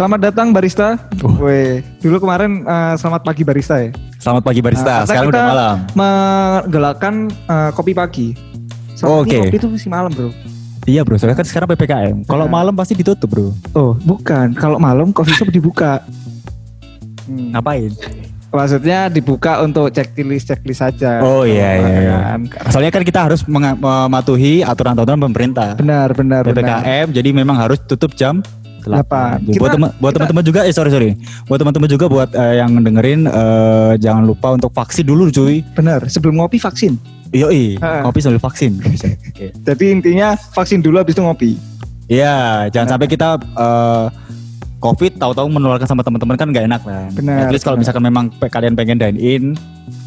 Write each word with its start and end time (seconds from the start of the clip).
selamat 0.00 0.32
datang 0.32 0.48
barista. 0.48 0.96
Uh. 1.20 1.36
Weh, 1.44 1.84
dulu 2.00 2.24
kemarin 2.24 2.64
eh, 2.64 2.94
selamat 2.96 3.20
pagi 3.20 3.44
barista 3.44 3.84
ya. 3.84 3.92
Selamat 4.16 4.48
pagi 4.48 4.64
barista. 4.64 5.04
Nah, 5.04 5.04
Sekarang 5.04 5.28
udah 5.28 5.44
malam. 5.44 5.76
Menggelakkan 5.92 7.14
eh, 7.28 7.70
kopi 7.76 7.92
pagi. 7.92 8.32
Soalnya 8.96 9.28
Oke. 9.28 9.38
kopi 9.44 9.56
itu 9.60 9.68
masih 9.68 9.90
malam 9.92 10.08
bro. 10.08 10.32
Iya 10.88 11.04
bro, 11.04 11.20
soalnya 11.20 11.36
kan 11.36 11.44
sekarang 11.44 11.68
ppkm. 11.76 12.16
Kalau 12.24 12.48
Nah. 12.48 12.52
malam 12.56 12.72
pasti 12.72 12.96
ditutup 12.96 13.28
bro. 13.28 13.52
Oh 13.76 13.92
bukan, 14.00 14.56
kalau 14.56 14.80
malam 14.80 15.12
coffee 15.12 15.36
shop 15.36 15.52
dibuka. 15.52 16.00
Hmm. 17.28 17.52
Ngapain? 17.52 17.92
Maksudnya 18.50 19.12
dibuka 19.12 19.60
untuk 19.60 19.92
checklist 19.92 20.48
checklist 20.48 20.80
saja. 20.80 21.20
Oh 21.20 21.44
iya 21.44 21.76
iya. 21.76 21.96
iya. 22.00 22.16
Kan? 22.48 22.72
Soalnya 22.72 22.90
kan 22.96 23.04
kita 23.04 23.20
harus 23.28 23.44
mematuhi 23.44 24.64
aturan-aturan 24.64 25.20
pemerintah. 25.28 25.76
Benar 25.76 26.16
benar 26.16 26.48
benar. 26.48 26.80
ppkm, 26.80 27.06
jadi 27.12 27.28
memang 27.36 27.60
harus 27.60 27.78
tutup 27.84 28.16
jam 28.16 28.40
Delapan. 28.82 29.36
8. 29.38 29.46
Kita- 29.46 29.58
buat 29.58 29.70
teman 29.70 29.90
buat 29.96 30.12
teman-teman 30.12 30.42
juga 30.42 30.60
eh 30.62 30.70
sorry 30.70 30.88
sorry. 30.88 31.10
Buat 31.46 31.58
teman-teman 31.60 31.88
juga 31.88 32.06
buat 32.06 32.28
eh, 32.30 32.54
yang 32.56 32.74
dengerin 32.76 33.20
eh, 33.24 33.92
jangan 33.96 34.24
lupa 34.24 34.52
untuk 34.52 34.70
vaksin 34.70 35.02
dulu 35.02 35.28
cuy. 35.28 35.60
Benar. 35.72 36.06
Sebelum 36.06 36.36
ngopi 36.36 36.56
vaksin. 36.56 36.96
Yoi, 37.30 37.78
Ha. 37.78 38.02
kopi 38.02 38.18
sambil 38.18 38.38
vaksin. 38.38 38.82
Oke. 38.82 39.54
Jadi 39.68 39.84
intinya 39.88 40.34
vaksin 40.34 40.80
dulu 40.80 40.98
habis 40.98 41.14
itu 41.14 41.22
ngopi. 41.22 41.54
Iya, 42.06 42.66
jangan 42.68 42.98
sampai 42.98 43.06
kita 43.06 43.38
eh, 43.38 44.06
COVID 44.78 45.20
tahu-tahu 45.20 45.46
menularkan 45.46 45.84
sama 45.84 46.00
teman-teman 46.00 46.34
kan 46.34 46.48
nggak 46.48 46.64
enak 46.66 46.82
lah. 46.82 47.06
Benar, 47.12 47.46
At 47.46 47.52
least 47.52 47.62
kalau 47.62 47.76
misalkan 47.76 48.00
memang 48.00 48.32
pe- 48.32 48.48
kalian 48.48 48.72
pengen 48.72 48.96
dine 48.96 49.14
in, 49.14 49.44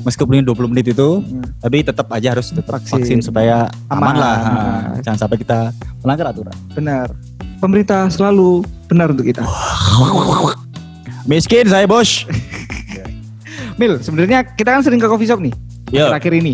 meskipun 0.02 0.34
ini 0.34 0.44
20 0.44 0.66
menit 0.68 0.90
itu, 0.90 1.22
Hmm. 1.22 1.46
tapi 1.62 1.80
tetap 1.80 2.10
aja 2.10 2.34
harus 2.34 2.50
tetap 2.50 2.76
Vaksin. 2.76 2.98
vaksin, 2.98 3.20
supaya 3.22 3.70
Aman. 3.88 4.02
aman, 4.04 4.16
lah. 4.18 4.38
Ha, 4.42 4.52
Jangan 5.00 5.20
sampai 5.22 5.38
kita 5.38 5.70
melanggar 6.02 6.28
aturan. 6.28 6.58
Benar. 6.74 7.08
Pemerintah 7.64 8.12
selalu 8.12 8.68
benar 8.92 9.16
untuk 9.16 9.24
kita. 9.24 9.48
Miskin 11.24 11.64
saya 11.64 11.88
bos. 11.88 12.28
Mil, 13.80 14.04
sebenarnya 14.04 14.44
kita 14.44 14.76
kan 14.76 14.84
sering 14.84 15.00
ke 15.00 15.08
coffee 15.08 15.26
shop 15.26 15.40
nih. 15.40 15.56
Yo, 15.90 16.12
Akhir-akhir 16.12 16.34
ini. 16.44 16.54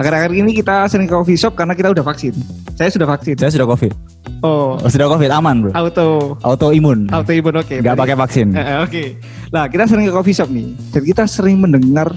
Akhir-akhir 0.00 0.32
ini 0.32 0.56
kita 0.56 0.88
sering 0.88 1.04
ke 1.04 1.12
coffee 1.12 1.36
shop 1.36 1.52
karena 1.52 1.76
kita 1.76 1.92
udah 1.92 2.00
vaksin. 2.00 2.32
Saya 2.72 2.88
sudah 2.88 3.04
vaksin. 3.04 3.36
saya 3.36 3.52
sudah 3.52 3.68
COVID. 3.68 3.92
Oh, 4.40 4.80
Oh, 4.80 4.88
sudah 4.88 5.12
COVID 5.12 5.28
aman 5.28 5.68
bro. 5.68 5.70
auto 5.76 6.40
Autoimun. 6.40 7.12
autoimun 7.12 7.60
oke. 7.60 7.76
Nggak 7.84 7.96
pakai 8.00 8.16
vaksin. 8.16 8.48
Eh, 8.56 8.80
Oke. 8.80 9.04
Nah, 9.52 9.68
kita 9.68 9.84
sering 9.84 10.08
ke 10.08 10.14
coffee 10.16 10.32
shop 10.32 10.48
nih. 10.48 10.72
Dan 10.88 11.02
kita 11.04 11.28
sering 11.28 11.60
mendengar 11.60 12.08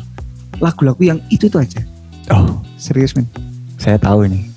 lagu-lagu 0.64 1.04
yang 1.04 1.20
itu 1.28 1.52
itu 1.52 1.60
aja. 1.60 1.84
Oh, 2.32 2.64
Serius, 2.80 3.12
men. 3.20 3.28
saya 3.76 4.00
tahu 4.00 4.24
ini. 4.24 4.48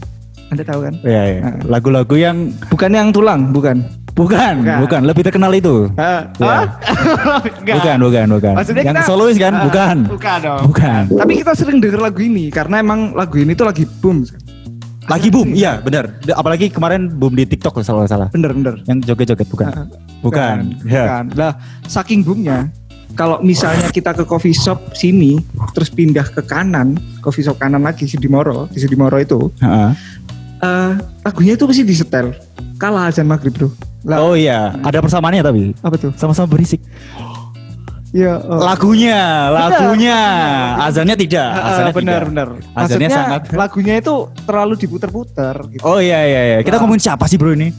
Anda 0.46 0.62
tahu 0.62 0.80
kan? 0.82 0.94
Iya, 1.02 1.22
iya. 1.26 1.40
Ah. 1.42 1.54
Lagu-lagu 1.66 2.14
yang 2.14 2.54
Bukan 2.68 2.90
yang 2.90 3.10
tulang, 3.10 3.50
bukan. 3.50 3.82
bukan, 4.12 4.54
Bukan. 4.62 4.78
bukan, 4.80 5.00
lebih 5.04 5.22
terkenal 5.22 5.52
itu. 5.52 5.90
Ah, 5.94 6.30
Ya. 6.32 6.56
Enggak. 7.60 7.76
Bukan, 7.76 7.96
bukan, 8.00 8.26
bukan. 8.32 8.52
Maksudnya 8.54 8.82
yang 8.84 8.96
kita- 8.96 9.06
solois 9.06 9.36
kan? 9.36 9.52
Ah, 9.52 9.62
bukan. 9.64 9.96
Bukan 10.08 10.38
dong. 10.40 10.60
Bukan. 10.70 11.02
Tapi 11.12 11.32
kita 11.36 11.52
sering 11.52 11.78
denger 11.78 12.00
lagu 12.00 12.20
ini 12.20 12.48
karena 12.48 12.80
emang 12.80 13.12
lagu 13.12 13.36
ini 13.36 13.52
tuh 13.52 13.66
lagi 13.66 13.84
boom. 14.00 14.22
Lagi 15.06 15.28
boom, 15.28 15.54
iya 15.54 15.78
benar. 15.78 16.18
Apalagi 16.32 16.66
kemarin 16.66 17.06
boom 17.06 17.30
di 17.32 17.46
TikTok 17.46 17.76
kalau 17.76 17.86
salah 17.86 18.06
salah. 18.06 18.26
Bener 18.28 18.50
bener. 18.50 18.82
Yang 18.84 19.06
joget-joget 19.06 19.46
bukan? 19.46 19.66
Ah, 19.68 19.86
Bukan. 20.18 20.56
Ya. 20.82 21.04
Bukan. 21.04 21.24
Lah, 21.36 21.52
saking 21.84 22.26
boomnya, 22.26 22.74
kalau 23.12 23.38
misalnya 23.38 23.86
kita 23.88 24.10
ke 24.12 24.24
coffee 24.24 24.50
shop 24.50 24.76
sini, 24.92 25.38
terus 25.70 25.86
pindah 25.88 26.26
ke 26.26 26.42
kanan, 26.42 26.98
coffee 27.20 27.40
shop 27.40 27.54
kanan 27.56 27.80
lagi 27.80 28.02
Sudimoro, 28.04 28.66
di 28.66 28.76
Sudimoro 28.76 29.16
itu, 29.16 29.46
Heeh. 29.56 29.90
Eh 30.56 30.92
lagunya 31.22 31.52
itu 31.54 31.64
pasti 31.64 31.82
disetel. 31.82 32.32
Kalah 32.76 33.08
azan 33.08 33.24
maghrib 33.24 33.52
bro. 33.52 33.68
Lah, 34.06 34.22
Oh 34.22 34.34
iya, 34.34 34.76
ada 34.80 35.02
persamaannya 35.02 35.42
tapi 35.42 35.74
apa 35.82 35.96
tuh? 35.96 36.12
sama-sama 36.14 36.46
berisik. 36.46 36.78
Ya, 38.14 38.38
oh. 38.38 38.62
Lagunya, 38.62 39.50
lagunya, 39.50 40.16
azannya 40.88 41.16
tidak. 41.18 41.48
Ah, 41.50 41.68
Azannya 41.68 41.92
benar 41.92 42.20
tidak. 42.22 42.28
benar. 42.30 42.48
Azannya 42.48 42.72
Maksudnya 42.72 43.08
sangat. 43.10 43.40
lagunya 43.52 43.94
itu 43.98 44.14
terlalu 44.46 44.74
diputer-puter 44.78 45.54
gitu. 45.68 45.82
Oh 45.84 45.98
iya 45.98 46.22
iya 46.22 46.40
iya. 46.46 46.58
Kita 46.62 46.78
Nah. 46.78 46.86
ngomongin 46.86 47.02
siapa 47.02 47.26
sih 47.26 47.36
bro 47.36 47.52
ini? 47.52 47.74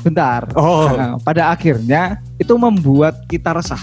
Bentar. 0.00 0.48
Oh. 0.56 0.88
Nah, 0.88 1.18
pada 1.20 1.50
akhirnya 1.50 2.22
itu 2.38 2.54
membuat 2.54 3.26
kita 3.26 3.52
resah. 3.52 3.82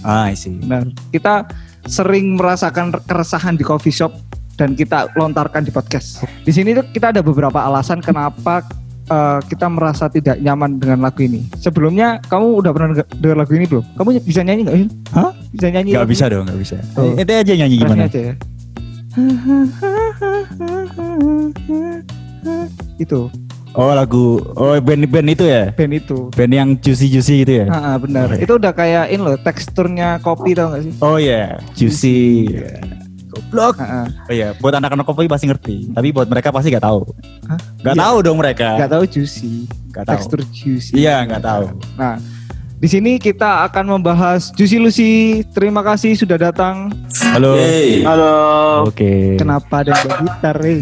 Ah, 0.00 0.32
sih. 0.32 0.58
Benar. 0.58 0.90
Kita 1.12 1.44
sering 1.84 2.34
merasakan 2.34 2.90
keresahan 3.04 3.54
di 3.54 3.62
coffee 3.62 3.92
shop 3.92 4.16
dan 4.60 4.76
kita 4.76 5.08
lontarkan 5.16 5.64
di 5.64 5.72
podcast. 5.72 6.20
Di 6.44 6.52
sini 6.52 6.76
tuh 6.76 6.84
kita 6.92 7.16
ada 7.16 7.24
beberapa 7.24 7.64
alasan 7.64 8.04
kenapa 8.04 8.60
eh, 9.08 9.40
kita 9.48 9.72
merasa 9.72 10.12
tidak 10.12 10.36
nyaman 10.36 10.76
dengan 10.76 11.00
lagu 11.00 11.24
ini. 11.24 11.48
Sebelumnya 11.56 12.20
kamu 12.28 12.60
udah 12.60 12.70
pernah 12.76 13.00
dengar 13.00 13.40
lagu 13.40 13.56
ini 13.56 13.64
belum? 13.64 13.84
Kamu 13.96 14.20
bisa 14.20 14.44
nyanyi 14.44 14.60
nggak? 14.68 14.76
Hah? 15.16 15.32
Bisa 15.56 15.66
nyanyi? 15.72 15.96
Gak 15.96 16.08
bisa 16.12 16.24
dong, 16.28 16.44
gak 16.44 16.60
bisa. 16.60 16.76
Oh. 17.00 17.16
Ente 17.16 17.32
aja 17.32 17.52
nyanyi 17.56 17.80
gimana? 17.80 18.04
aja 18.04 18.20
ya. 18.20 18.34
itu 23.00 23.26
Oh 23.70 23.90
lagu, 23.94 24.42
oh 24.58 24.74
band-band 24.82 25.30
itu 25.30 25.46
ya? 25.46 25.70
band 25.70 25.94
itu. 25.94 26.26
Band 26.34 26.52
yang 26.52 26.68
juicy-juicy 26.74 27.46
gitu 27.46 27.52
ya? 27.62 27.66
Ah, 27.70 27.94
benar. 28.02 28.26
Oh, 28.26 28.34
iya. 28.34 28.42
Itu 28.42 28.58
udah 28.58 28.74
kayak 28.74 29.14
ini 29.14 29.22
loh 29.22 29.38
teksturnya 29.38 30.18
kopi 30.26 30.58
tau 30.58 30.74
gak 30.74 30.90
sih? 30.90 30.92
Oh 30.98 31.22
iya, 31.22 31.62
juicy. 31.78 32.50
Goblok. 33.40 33.74
Ah. 33.76 34.04
Oh 34.28 34.32
iya, 34.32 34.52
buat 34.54 34.76
anak-anak 34.76 35.02
kopi 35.02 35.24
pasti 35.24 35.48
ngerti. 35.48 35.76
Tapi 35.90 36.12
buat 36.12 36.28
mereka 36.28 36.52
pasti 36.52 36.68
gak 36.68 36.84
tahu. 36.84 37.08
Hah? 37.48 37.58
Gak 37.80 37.94
Iya. 37.96 38.02
tahu 38.04 38.16
dong 38.20 38.36
mereka. 38.36 38.68
Gak 38.76 38.92
tahu 38.92 39.04
juicy. 39.08 39.64
Gak 39.90 40.04
tahu. 40.04 40.14
Tekstur 40.14 40.40
juicy. 40.46 40.92
Iya, 40.94 41.24
nggak 41.24 41.42
tahu. 41.42 41.64
Nah, 41.96 42.14
di 42.76 42.88
sini 42.88 43.16
kita 43.16 43.66
akan 43.66 43.98
membahas 43.98 44.52
Juicy 44.52 44.78
Lucy. 44.78 45.12
Terima 45.50 45.80
kasih 45.80 46.14
sudah 46.14 46.36
datang. 46.36 46.88
Halo. 47.28 47.52
Halo. 48.04 48.34
Oke. 48.88 49.36
Kenapa 49.36 49.84
ada 49.84 49.92
yang 49.92 50.04
bawa 50.06 50.16
gitar? 50.24 50.56
eh? 50.64 50.80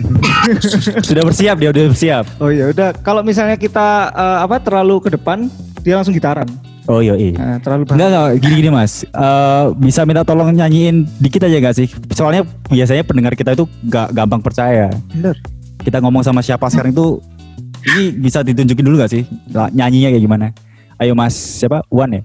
Sudah 1.09 1.23
bersiap 1.27 1.57
dia, 1.59 1.71
udah 1.71 1.91
bersiap. 1.91 2.25
Oh 2.39 2.49
ya 2.49 2.71
udah. 2.71 2.95
Kalau 3.03 3.27
misalnya 3.27 3.59
kita 3.59 4.15
eh, 4.15 4.39
apa 4.47 4.63
terlalu 4.63 5.03
ke 5.03 5.11
depan, 5.11 5.51
dia 5.83 5.99
langsung 5.99 6.15
gitaran. 6.15 6.47
Oh 6.89 7.05
iya, 7.05 7.13
iya. 7.21 7.37
Nah, 7.37 7.57
terlalu 7.61 7.85
banyak. 7.85 8.01
Enggak, 8.01 8.09
enggak, 8.09 8.29
gini-gini 8.41 8.71
mas 8.73 8.93
Eh, 9.05 9.65
Bisa 9.77 10.09
minta 10.09 10.25
tolong 10.25 10.49
nyanyiin 10.49 11.05
dikit 11.21 11.45
aja 11.45 11.61
gak 11.61 11.77
sih? 11.77 11.89
Soalnya 12.17 12.49
biasanya 12.65 13.05
pendengar 13.05 13.37
kita 13.37 13.53
itu 13.53 13.69
gak 13.87 14.17
gampang 14.17 14.41
percaya 14.41 14.89
Bener. 15.13 15.37
Kita 15.85 16.01
ngomong 16.01 16.25
sama 16.25 16.41
siapa 16.41 16.65
sekarang 16.73 16.97
itu 16.97 17.21
Ini 17.85 18.17
bisa 18.17 18.41
ditunjukin 18.41 18.83
dulu 18.83 19.05
gak 19.05 19.13
sih? 19.13 19.23
Nyanyinya 19.53 20.17
kayak 20.17 20.25
gimana? 20.25 20.47
Ayo 20.97 21.13
mas, 21.13 21.37
siapa? 21.37 21.85
Wan 21.93 22.11
ya? 22.11 22.23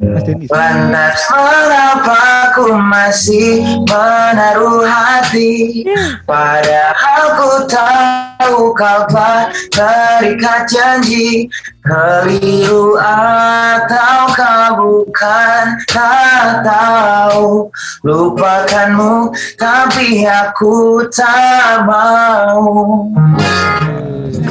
Denis. 0.00 0.48
Lantas 0.50 1.20
mengapa 1.30 2.50
ku 2.56 2.74
masih 2.74 3.62
menaruh 3.84 4.82
hati? 4.88 5.84
Padahal 6.24 7.22
ku 7.36 7.50
tahu 7.68 8.72
kau 8.72 9.00
telah 9.12 9.52
terikat 9.70 10.66
janji. 10.72 11.46
Keliru 11.82 12.94
atau 12.98 14.18
kau 14.32 14.66
bukan 14.78 15.64
tak 15.90 16.62
tahu. 16.66 17.68
Lupakanmu 18.06 19.34
tapi 19.58 20.22
aku 20.26 21.06
tak 21.10 21.86
mau 21.86 23.06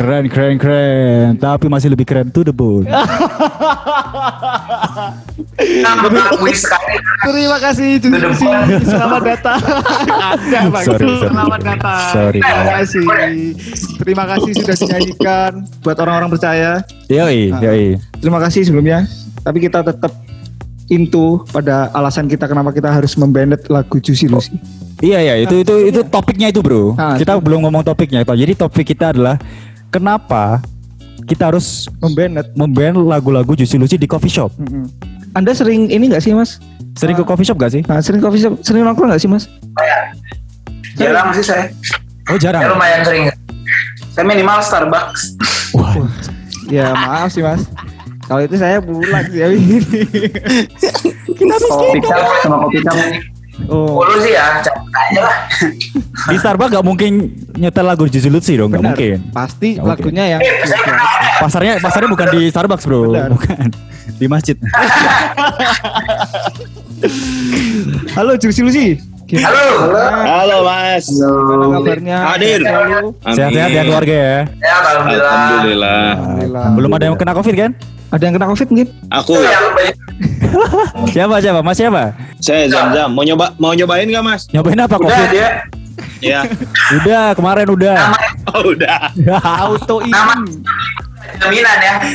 Keren, 0.02 0.26
keren, 0.34 0.58
keren 0.58 1.38
Tapi 1.38 1.70
masih 1.70 1.94
lebih 1.94 2.10
keren 2.10 2.34
to 2.34 2.42
the 2.42 2.50
bone 2.50 2.90
Terima 7.22 7.58
kasih 7.62 8.02
Lucy. 8.10 8.50
Selamat 8.82 9.22
datang. 9.22 9.62
Ada 10.10 10.60
Bang. 10.74 10.86
Sorry. 10.90 11.06
Selamat 11.22 11.62
datang. 11.62 12.10
Sorry. 12.10 12.40
Terima 12.42 12.64
kasih. 12.66 13.06
Terima 14.02 14.26
kasih 14.26 14.52
sudah 14.58 14.76
dinyanyikan 14.76 15.52
buat 15.86 15.98
orang-orang 16.02 16.30
percaya. 16.34 16.82
Yoi, 17.06 17.54
Ah. 17.54 17.62
yoi 17.62 18.02
Terima 18.18 18.42
kasih 18.42 18.66
sebelumnya. 18.66 19.06
Tapi 19.46 19.58
kita 19.62 19.86
tetap 19.86 20.14
into 20.90 21.46
pada 21.54 21.94
alasan 21.94 22.26
kita 22.26 22.50
kenapa 22.50 22.74
kita 22.74 22.90
harus 22.90 23.14
membandet 23.16 23.70
lagu 23.70 24.02
Juicy 24.02 24.26
Lucy. 24.26 24.58
Iya, 25.02 25.18
iya, 25.18 25.34
itu, 25.42 25.66
itu, 25.66 25.76
itu 25.90 26.00
topiknya 26.06 26.54
itu 26.54 26.62
bro 26.62 26.94
Ah, 26.94 27.18
Kita 27.18 27.42
belum 27.42 27.66
ngomong 27.66 27.82
topiknya 27.82 28.22
Jadi 28.22 28.54
topik 28.54 28.94
kita 28.94 29.10
adalah 29.10 29.42
Kenapa 29.92 30.64
kita 31.28 31.52
harus 31.54 31.86
Membandet. 32.02 32.50
memban 32.58 32.96
lagu-lagu 32.98 33.54
Juicy 33.54 33.78
Lucy 33.78 33.96
di 34.00 34.08
coffee 34.10 34.32
shop 34.32 34.50
Mm-mm. 34.58 34.88
Anda 35.36 35.52
sering 35.52 35.92
ini 35.92 36.08
nggak 36.12 36.24
sih 36.24 36.32
mas? 36.34 36.58
Sering 36.96 37.16
ke 37.16 37.24
coffee 37.24 37.48
shop 37.48 37.56
gak 37.56 37.72
sih? 37.72 37.80
Nah, 37.88 38.04
sering 38.04 38.20
coffee 38.20 38.44
shop, 38.44 38.60
sering 38.64 38.84
nongkrong 38.84 39.08
nggak 39.12 39.22
sih 39.22 39.30
mas? 39.32 39.48
Jarang 40.96 41.32
sih 41.32 41.46
saya 41.46 41.72
Oh 42.28 42.36
jarang 42.36 42.64
Ya 42.64 42.68
lumayan 42.72 43.00
sering 43.04 43.24
Saya 44.12 44.28
minimal 44.28 44.60
Starbucks 44.60 45.40
Wah, 45.72 45.96
Ya 46.76 46.92
maaf 46.96 47.32
sih 47.32 47.44
mas. 47.44 47.64
Kalau 48.32 48.48
itu 48.48 48.56
saya 48.56 48.80
pulang 48.80 49.28
sih. 49.28 49.44
Kopi 51.68 52.00
cup 52.00 52.24
sama 52.40 52.64
kopi 52.64 52.80
cup 52.80 52.96
oh, 53.70 54.02
Dulu 54.02 54.18
sih 54.24 54.34
ya 54.34 54.64
Cepet 54.64 54.82
aja 54.90 55.22
lah 55.28 55.38
Di 56.32 56.38
Starbucks 56.38 56.72
gak 56.74 56.86
mungkin 56.86 57.34
nyetel 57.58 57.86
lagu 57.86 58.06
Lucy 58.06 58.54
dong, 58.58 58.70
gak 58.72 58.82
mungkin. 58.86 59.18
Pasti 59.34 59.78
mungkin. 59.78 59.90
lagunya 59.90 60.38
yang 60.38 60.42
Eh, 60.42 60.66
saya 60.66 60.94
Pasarnya 61.42 61.74
pasarnya 61.82 62.10
bukan 62.10 62.28
di 62.30 62.42
Starbucks, 62.54 62.86
Bro. 62.86 63.12
Benar. 63.12 63.34
Bukan. 63.34 63.74
Di 64.22 64.26
masjid. 64.30 64.54
Halo. 68.14 68.38
Gimana? 69.32 69.48
Halo. 69.48 69.68
Halo 70.28 70.58
Mas. 70.68 71.06
Gimana 71.08 71.66
kabarnya? 71.80 72.18
Hadir. 72.36 72.60
Sehat-sehat 73.32 73.70
ya 73.72 73.82
keluarga 73.88 74.12
ya. 74.14 74.38
Ya, 74.60 74.76
alhamdulillah. 74.76 75.32
Alhamdulillah. 75.32 76.12
Alhamdulillah. 76.20 76.66
Belum 76.76 76.92
ada 76.92 77.04
yang 77.08 77.16
kena 77.16 77.34
Covid 77.34 77.56
kan? 77.56 77.72
Ada 78.12 78.22
yang 78.22 78.34
kena 78.36 78.46
Covid 78.46 78.68
mungkin? 78.68 78.88
Aku 79.10 79.34
Ya, 79.36 79.58
banyak. 79.72 79.96
Siapa 81.16 81.36
siapa? 81.40 81.60
Mas 81.62 81.76
siapa? 81.76 82.12
saya 82.38 82.66
jam-jam 82.66 83.08
mau 83.08 83.22
nyoba 83.22 83.54
mau 83.56 83.72
nyobain 83.72 84.04
nggak 84.04 84.22
Mas? 84.22 84.46
Nyobain 84.52 84.78
apa 84.78 84.94
Udah 84.94 85.00
Covid? 85.08 85.28
dia. 85.32 85.48
Ya. 86.20 86.40
Udah, 86.94 87.34
kemarin 87.34 87.66
udah. 87.66 88.14
Oh 88.52 88.68
udah. 88.68 89.10
Auto 89.64 90.02
Nama 90.02 90.34
jaminan 91.40 91.78
ya. 91.80 91.96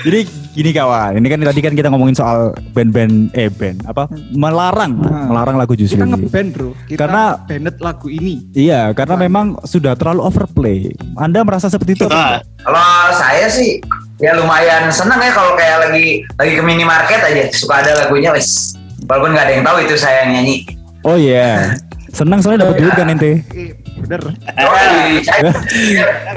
Jadi 0.00 0.20
gini 0.58 0.74
kawan, 0.74 1.14
ini 1.14 1.28
kan 1.28 1.38
tadi 1.40 1.60
kan 1.60 1.72
kita 1.72 1.86
ngomongin 1.86 2.12
soal 2.12 2.50
band-band 2.72 3.30
eh 3.32 3.46
band 3.46 3.86
apa 3.86 4.10
melarang 4.34 4.98
Nah. 4.98 5.30
melarang 5.30 5.54
lagu 5.54 5.72
justru. 5.72 5.94
Kita 5.94 6.06
ngeband 6.08 6.48
bro. 6.50 6.70
Kita 6.82 6.98
Karena- 7.00 7.38
banned 7.40 7.78
lagu 7.78 8.10
ini. 8.10 8.42
Iya, 8.50 8.90
karena 8.90 9.14
memang 9.14 9.62
sudah 9.62 9.94
terlalu 9.94 10.20
overplay. 10.20 10.78
Anda 11.14 11.46
merasa 11.46 11.70
seperti 11.70 11.94
itu? 11.94 12.06
Ah, 12.08 12.42
Kalau 12.58 12.86
saya 13.14 13.46
sih 13.46 13.78
ya 14.18 14.34
lumayan 14.34 14.90
senang 14.90 15.22
ya 15.22 15.30
kalau 15.30 15.54
kayak 15.54 15.88
lagi 15.88 16.26
lagi 16.34 16.52
ke 16.52 16.62
minimarket 16.62 17.22
aja 17.22 17.46
suka 17.54 17.78
ada 17.78 17.94
lagunya 17.96 18.34
wes. 18.34 18.74
Walaupun 19.06 19.30
nggak 19.30 19.44
ada 19.46 19.52
yang 19.54 19.64
tahu 19.64 19.78
itu 19.80 19.94
saya 19.94 20.26
yang 20.26 20.30
nyanyi. 20.34 20.66
Oh 21.00 21.14
iya. 21.14 21.78
Senang 22.08 22.40
soalnya 22.40 22.64
dapat 22.64 22.80
duit 22.80 22.94
kan 22.96 23.06
ente. 23.12 23.44
Eh, 23.52 23.70
bener. 24.00 24.20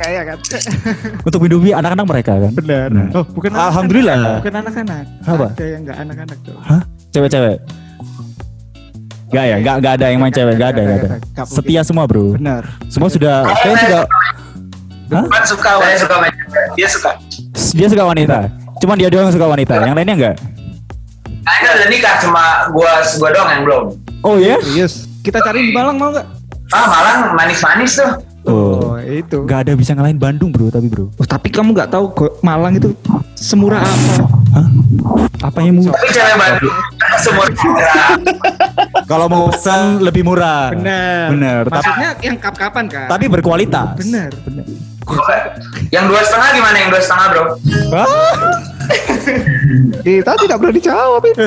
Kayak 0.03 0.23
kan. 0.27 0.37
Untuk 1.23 1.39
hidupi 1.47 1.71
anak-anak 1.71 2.05
mereka 2.05 2.33
kan. 2.37 2.51
Bener. 2.51 2.87
Nah. 2.91 3.07
Oh, 3.15 3.23
bukan. 3.23 3.49
Alhamdulillah. 3.55 4.43
Bukan 4.43 4.55
anak-anak. 4.59 5.03
Apa? 5.23 5.47
Ada 5.55 5.65
yang 5.65 5.81
nggak 5.87 5.97
anak-anak 6.03 6.37
tuh. 6.43 6.57
Hah? 6.59 6.81
Cewek-cewek? 7.11 7.57
Gak 9.31 9.45
ya, 9.47 9.57
gak, 9.63 9.75
gak 9.79 9.93
ada 9.95 10.11
yang 10.11 10.19
main 10.19 10.33
cewek, 10.35 10.59
gak 10.59 10.75
ada, 10.75 10.81
gak 10.83 10.97
ada. 11.07 11.09
Setia 11.47 11.87
semua 11.87 12.03
bro. 12.03 12.35
Benar. 12.35 12.67
Semua 12.91 13.07
sudah, 13.07 13.47
saya 13.63 13.75
sudah, 13.79 14.01
Hah? 15.07 15.23
Suka, 15.47 15.71
saya 15.79 15.95
suka 15.95 16.15
main 16.19 16.33
Dia 16.75 16.87
suka. 16.91 17.15
dia 17.71 17.87
suka 17.87 18.03
wanita. 18.03 18.51
Cuman 18.83 18.99
dia 18.99 19.07
doang 19.07 19.31
yang 19.31 19.35
suka 19.35 19.47
wanita, 19.47 19.87
yang 19.87 19.95
lainnya 19.95 20.15
enggak? 20.19 20.35
Nah, 21.47 21.53
ini 21.57 21.67
udah 21.67 21.87
nikah 21.87 22.15
cuma 22.19 22.43
gua 22.75 22.91
gua 23.19 23.29
doang 23.31 23.49
yang 23.55 23.63
belum. 23.63 23.83
Oh 24.19 24.35
iya? 24.35 24.59
Serius. 24.59 25.10
Kita 25.21 25.37
cari 25.39 25.69
di 25.69 25.71
Malang 25.71 26.01
mau 26.01 26.09
nggak? 26.09 26.27
Ah, 26.73 26.85
Malang 26.87 27.19
manis-manis 27.37 27.93
tuh. 27.93 28.11
Oh, 28.41 28.97
itu. 28.97 29.45
gak 29.45 29.69
ada 29.69 29.77
bisa 29.77 29.93
ngalahin 29.93 30.17
Bandung 30.17 30.49
bro, 30.49 30.73
tapi 30.73 30.89
bro. 30.89 31.13
Oh, 31.13 31.27
tapi 31.29 31.53
kamu 31.53 31.77
nggak 31.77 31.93
tahu 31.93 32.09
Malang 32.41 32.73
itu 32.73 32.89
semurah 33.37 33.85
apa? 33.85 34.25
Hah? 34.57 34.67
Apa 35.45 35.61
yang 35.61 35.77
murah? 35.77 35.93
Tapi 35.93 36.09
cewek 36.09 36.35
Bandung 36.41 36.73
semua 37.23 37.45
Kalau 39.05 39.29
mau 39.29 39.45
pesan 39.53 40.01
lebih 40.01 40.25
murah. 40.25 40.73
Benar. 40.73 41.25
Benar. 41.37 41.61
Tapi, 41.69 41.75
Maksudnya 41.85 42.09
yang 42.25 42.37
kap-kapan 42.41 42.85
kan? 42.89 43.05
tapi 43.05 43.29
berkualitas. 43.29 43.93
benar. 43.93 44.33
Benar. 44.41 44.65
yang 45.93 46.09
dua 46.09 46.21
setengah 46.25 46.49
gimana 46.57 46.77
yang 46.81 46.89
dua 46.89 47.01
setengah 47.01 47.25
bro? 47.29 47.43
Kita 50.01 50.31
tidak 50.41 50.57
berani 50.57 50.81
jawab 50.81 51.21
itu. 51.29 51.45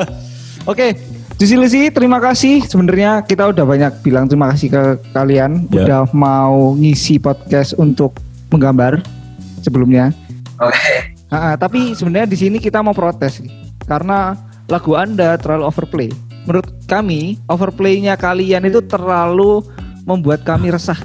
Oke, 0.70 0.98
Juicy 1.36 1.56
Lucy, 1.60 1.82
terima 1.92 2.16
kasih. 2.16 2.64
Sebenarnya 2.64 3.20
kita 3.20 3.52
udah 3.52 3.64
banyak 3.68 3.92
bilang 4.00 4.24
terima 4.24 4.48
kasih 4.56 4.72
ke 4.72 4.82
kalian 5.12 5.68
Ya. 5.68 5.84
udah 5.84 6.00
mau 6.16 6.72
ngisi 6.72 7.20
podcast 7.20 7.76
untuk 7.76 8.16
menggambar 8.48 9.04
sebelumnya. 9.60 10.16
Oke. 10.56 11.12
Ah, 11.28 11.52
tapi 11.60 11.92
sebenarnya 11.92 12.24
di 12.24 12.38
sini 12.40 12.56
kita 12.56 12.80
mau 12.80 12.96
protes 12.96 13.44
karena 13.84 14.32
lagu 14.72 14.96
Anda 14.96 15.36
terlalu 15.36 15.68
overplay. 15.68 16.08
Menurut 16.48 16.72
kami, 16.88 17.36
overplaynya 17.52 18.16
kalian 18.16 18.64
itu 18.64 18.80
terlalu 18.80 19.60
membuat 20.08 20.40
kami 20.40 20.72
resah. 20.72 20.96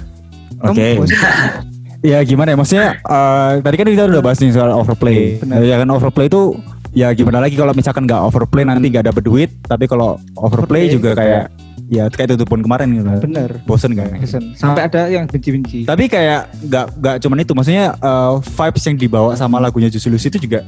Oke. 0.64 0.96
nggak? 0.96 1.12
Ya 2.02 2.18
gimana 2.26 2.50
ya 2.50 2.58
maksudnya 2.58 2.98
eh, 2.98 3.62
tadi 3.62 3.76
kan 3.78 3.86
kita 3.86 4.10
udah 4.10 4.26
bahas 4.26 4.42
nih 4.42 4.50
soal 4.50 4.74
overplay. 4.74 5.38
Benar. 5.38 5.62
Ya 5.62 5.78
kan 5.78 5.86
overplay 5.94 6.26
itu 6.26 6.58
ya 6.92 7.08
gimana 7.12 7.40
lagi 7.40 7.56
kalau 7.56 7.72
misalkan 7.72 8.04
nggak 8.04 8.22
overplay 8.22 8.64
nanti 8.64 8.88
nggak 8.88 9.08
dapet 9.08 9.24
duit, 9.24 9.50
tapi 9.64 9.86
kalau 9.86 10.20
overplay, 10.36 10.86
Overplay, 10.88 10.92
juga 10.92 11.10
kayak 11.16 11.44
ya 11.92 12.08
kayak 12.08 12.36
tutupun 12.36 12.64
kemarin 12.64 12.88
gitu. 12.92 13.08
Bener. 13.28 13.50
Bosen 13.64 13.92
kan. 13.94 14.16
Bosan. 14.16 14.56
Sampai 14.56 14.88
ada 14.88 15.08
yang 15.08 15.28
benci-benci. 15.28 15.84
Tapi 15.84 16.08
kayak 16.08 16.48
nggak 16.64 16.86
nggak 16.98 17.16
cuman 17.20 17.38
itu, 17.40 17.52
maksudnya 17.52 17.86
eh, 17.94 18.34
vibes 18.40 18.84
yang 18.86 18.98
dibawa 18.98 19.32
sama 19.36 19.60
lagunya 19.60 19.88
Juicy 19.88 20.08
Lucy 20.08 20.28
itu 20.28 20.40
juga 20.42 20.64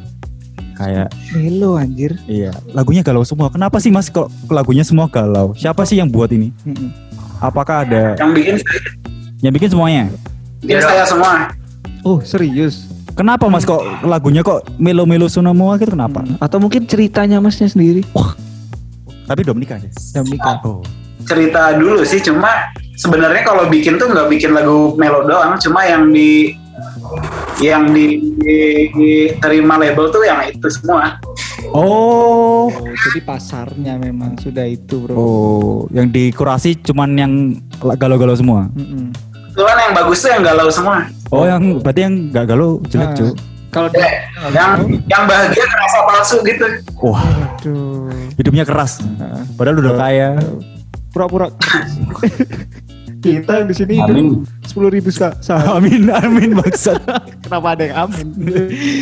kayak 0.74 1.14
Melo 1.38 1.78
anjir. 1.78 2.18
iya 2.26 2.50
lagunya 2.74 3.06
galau 3.06 3.22
semua. 3.22 3.48
Kenapa 3.48 3.78
sih 3.78 3.94
mas 3.94 4.10
kok 4.10 4.28
lagunya 4.50 4.82
semua 4.82 5.06
galau? 5.08 5.54
Siapa 5.54 5.86
sih 5.86 6.02
yang 6.02 6.10
buat 6.10 6.34
ini? 6.34 6.50
Mm-mm. 6.66 6.90
Apakah 7.40 7.84
ada 7.84 8.16
Yang 8.18 8.32
bikin 8.36 8.56
yang 9.40 9.54
bikin 9.54 9.70
semuanya? 9.70 10.04
bikin 10.60 10.80
saya 10.80 11.04
semua. 11.04 11.52
Oh 12.02 12.20
serius? 12.20 12.88
Kenapa 13.14 13.46
mas 13.46 13.62
kok 13.62 13.86
lagunya 14.02 14.42
kok 14.42 14.66
melo-melo 14.82 15.30
semua 15.30 15.78
gitu 15.78 15.94
kenapa? 15.94 16.26
Hmm. 16.26 16.42
Atau 16.42 16.58
mungkin 16.58 16.90
ceritanya 16.90 17.38
masnya 17.38 17.70
sendiri? 17.70 18.02
Tapi 19.30 19.46
belum 19.46 19.62
nikah 19.62 19.78
ya? 19.78 19.90
Udah 19.94 20.24
menikah. 20.26 20.58
Oh. 20.66 20.82
Cerita 21.24 21.78
dulu 21.78 22.02
sih 22.04 22.20
cuma 22.20 22.74
sebenarnya 22.98 23.46
kalau 23.46 23.70
bikin 23.70 24.02
tuh 24.02 24.10
nggak 24.12 24.28
bikin 24.34 24.52
lagu 24.52 24.98
melo 24.98 25.24
doang, 25.24 25.56
cuma 25.62 25.86
yang 25.86 26.10
di 26.10 26.58
yang 27.62 27.94
di, 27.94 28.34
di- 28.42 28.90
diterima 28.92 29.78
label 29.78 30.10
tuh 30.10 30.26
yang 30.26 30.42
itu 30.50 30.68
semua. 30.74 31.22
Oh. 31.72 32.68
Oh, 32.68 32.92
jadi 33.08 33.22
pasarnya 33.24 33.96
memang 34.02 34.36
sudah 34.42 34.68
itu 34.68 35.06
bro. 35.06 35.14
Oh, 35.16 35.78
yang 35.94 36.10
dikurasi 36.10 36.82
cuman 36.82 37.10
yang 37.16 37.32
galau-galau 37.80 38.36
semua. 38.36 38.68
Mm-mm. 38.74 39.14
Kebetulan 39.54 39.78
yang 39.80 39.94
bagus 39.94 40.18
tuh 40.18 40.30
yang 40.34 40.42
galau 40.42 40.68
semua. 40.68 40.98
Oh, 41.30 41.46
yang 41.46 41.78
berarti 41.78 42.02
yang 42.02 42.16
gak 42.34 42.46
galau 42.50 42.82
jelek, 42.90 43.06
Ah. 43.06 43.14
Cuk. 43.14 43.34
Kalau 43.70 43.90
dia, 43.90 44.10
Yang 44.50 44.72
yang 45.06 45.24
bahagia 45.26 45.66
kerasa 45.66 45.98
palsu 46.06 46.38
gitu. 46.42 46.66
Wah, 47.02 47.22
aduh, 47.58 48.10
hidupnya 48.34 48.66
keras. 48.66 49.02
Ah. 49.18 49.46
Padahal 49.54 49.78
udah 49.78 49.94
kaya. 49.94 50.30
pura-pura. 51.14 51.54
Kita 53.24 53.64
di 53.64 53.72
sini 53.72 53.94
hidup 54.04 54.44
sepuluh 54.68 54.92
ribu 54.92 55.08
saham. 55.08 55.80
Amin, 55.80 56.12
amin 56.12 56.60
bangsat. 56.60 57.00
Kenapa 57.48 57.80
ada 57.80 57.84
yang 57.88 57.98
amin? 58.04 58.28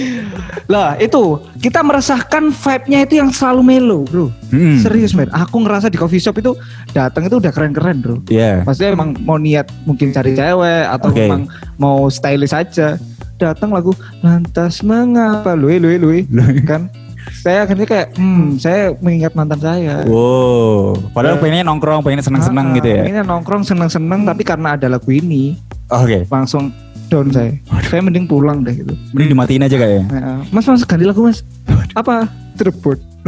lah 0.74 0.94
itu 1.01 1.42
kita 1.58 1.82
meresahkan 1.82 2.54
vibe-nya 2.54 3.00
itu 3.10 3.18
yang 3.18 3.34
selalu 3.34 3.62
melo, 3.66 4.00
bro. 4.06 4.30
Hmm. 4.54 4.78
Serius 4.78 5.18
men, 5.18 5.34
aku 5.34 5.66
ngerasa 5.66 5.90
di 5.90 5.98
coffee 5.98 6.22
shop 6.22 6.38
itu 6.38 6.54
datang 6.94 7.25
itu 7.25 7.42
udah 7.42 7.50
keren-keren, 7.50 7.98
bro. 7.98 8.22
Iya. 8.30 8.62
Maksudnya 8.62 8.94
emang 8.94 9.18
mau 9.25 9.42
niat 9.42 9.66
mungkin 9.90 10.13
cari 10.13 10.38
cewek 10.38 10.86
atau 10.86 11.10
Oke. 11.10 11.25
memang 11.25 11.50
mau 11.82 12.06
stylish 12.13 12.54
aja. 12.54 13.01
Datang 13.42 13.74
lagu 13.74 13.98
lantas 14.22 14.86
mengapa 14.86 15.58
luwe 15.58 15.82
luwe 15.82 15.98
luwe 16.30 16.62
kan? 16.62 16.94
Saya 17.34 17.63
akhirnya 17.63 17.86
kayak 17.86 18.08
hmm 18.13 18.58
saya 18.58 18.94
mengingat 18.98 19.34
mantan 19.34 19.58
saya. 19.58 20.06
Wow, 20.06 20.94
padahal 21.10 21.38
Ya. 21.38 21.42
pengennya 21.42 21.66
nongkrong, 21.66 22.01
pengen 22.01 22.22
seneng-seneng 22.22 22.68
Ah, 22.68 22.75
gitu 22.75 22.88
ya. 22.88 23.01
Ini 23.04 23.22
nongkrong 23.22 23.63
seneng-seneng 23.63 24.22
tapi 24.24 24.42
karena 24.42 24.74
ada 24.74 24.88
lagu 24.88 25.10
ini 25.10 25.58
Oke, 25.88 26.24
langsung 26.25 26.70
down 27.08 27.28
saya. 27.30 27.51
Saya 27.84 28.00
mending 28.00 28.24
pulang 28.24 28.62
deh 28.62 28.72
gitu. 28.74 28.94
mending 29.12 29.30
dimatiin 29.32 29.63
aja 29.63 29.75
kayak. 29.75 30.04
Nah, 30.08 30.42
mas 30.48 30.63
mas 30.63 30.82
ganti 30.82 31.04
lagu 31.04 31.22
mas. 31.22 31.44
Apa? 31.92 32.30
Cirebon. 32.56 32.98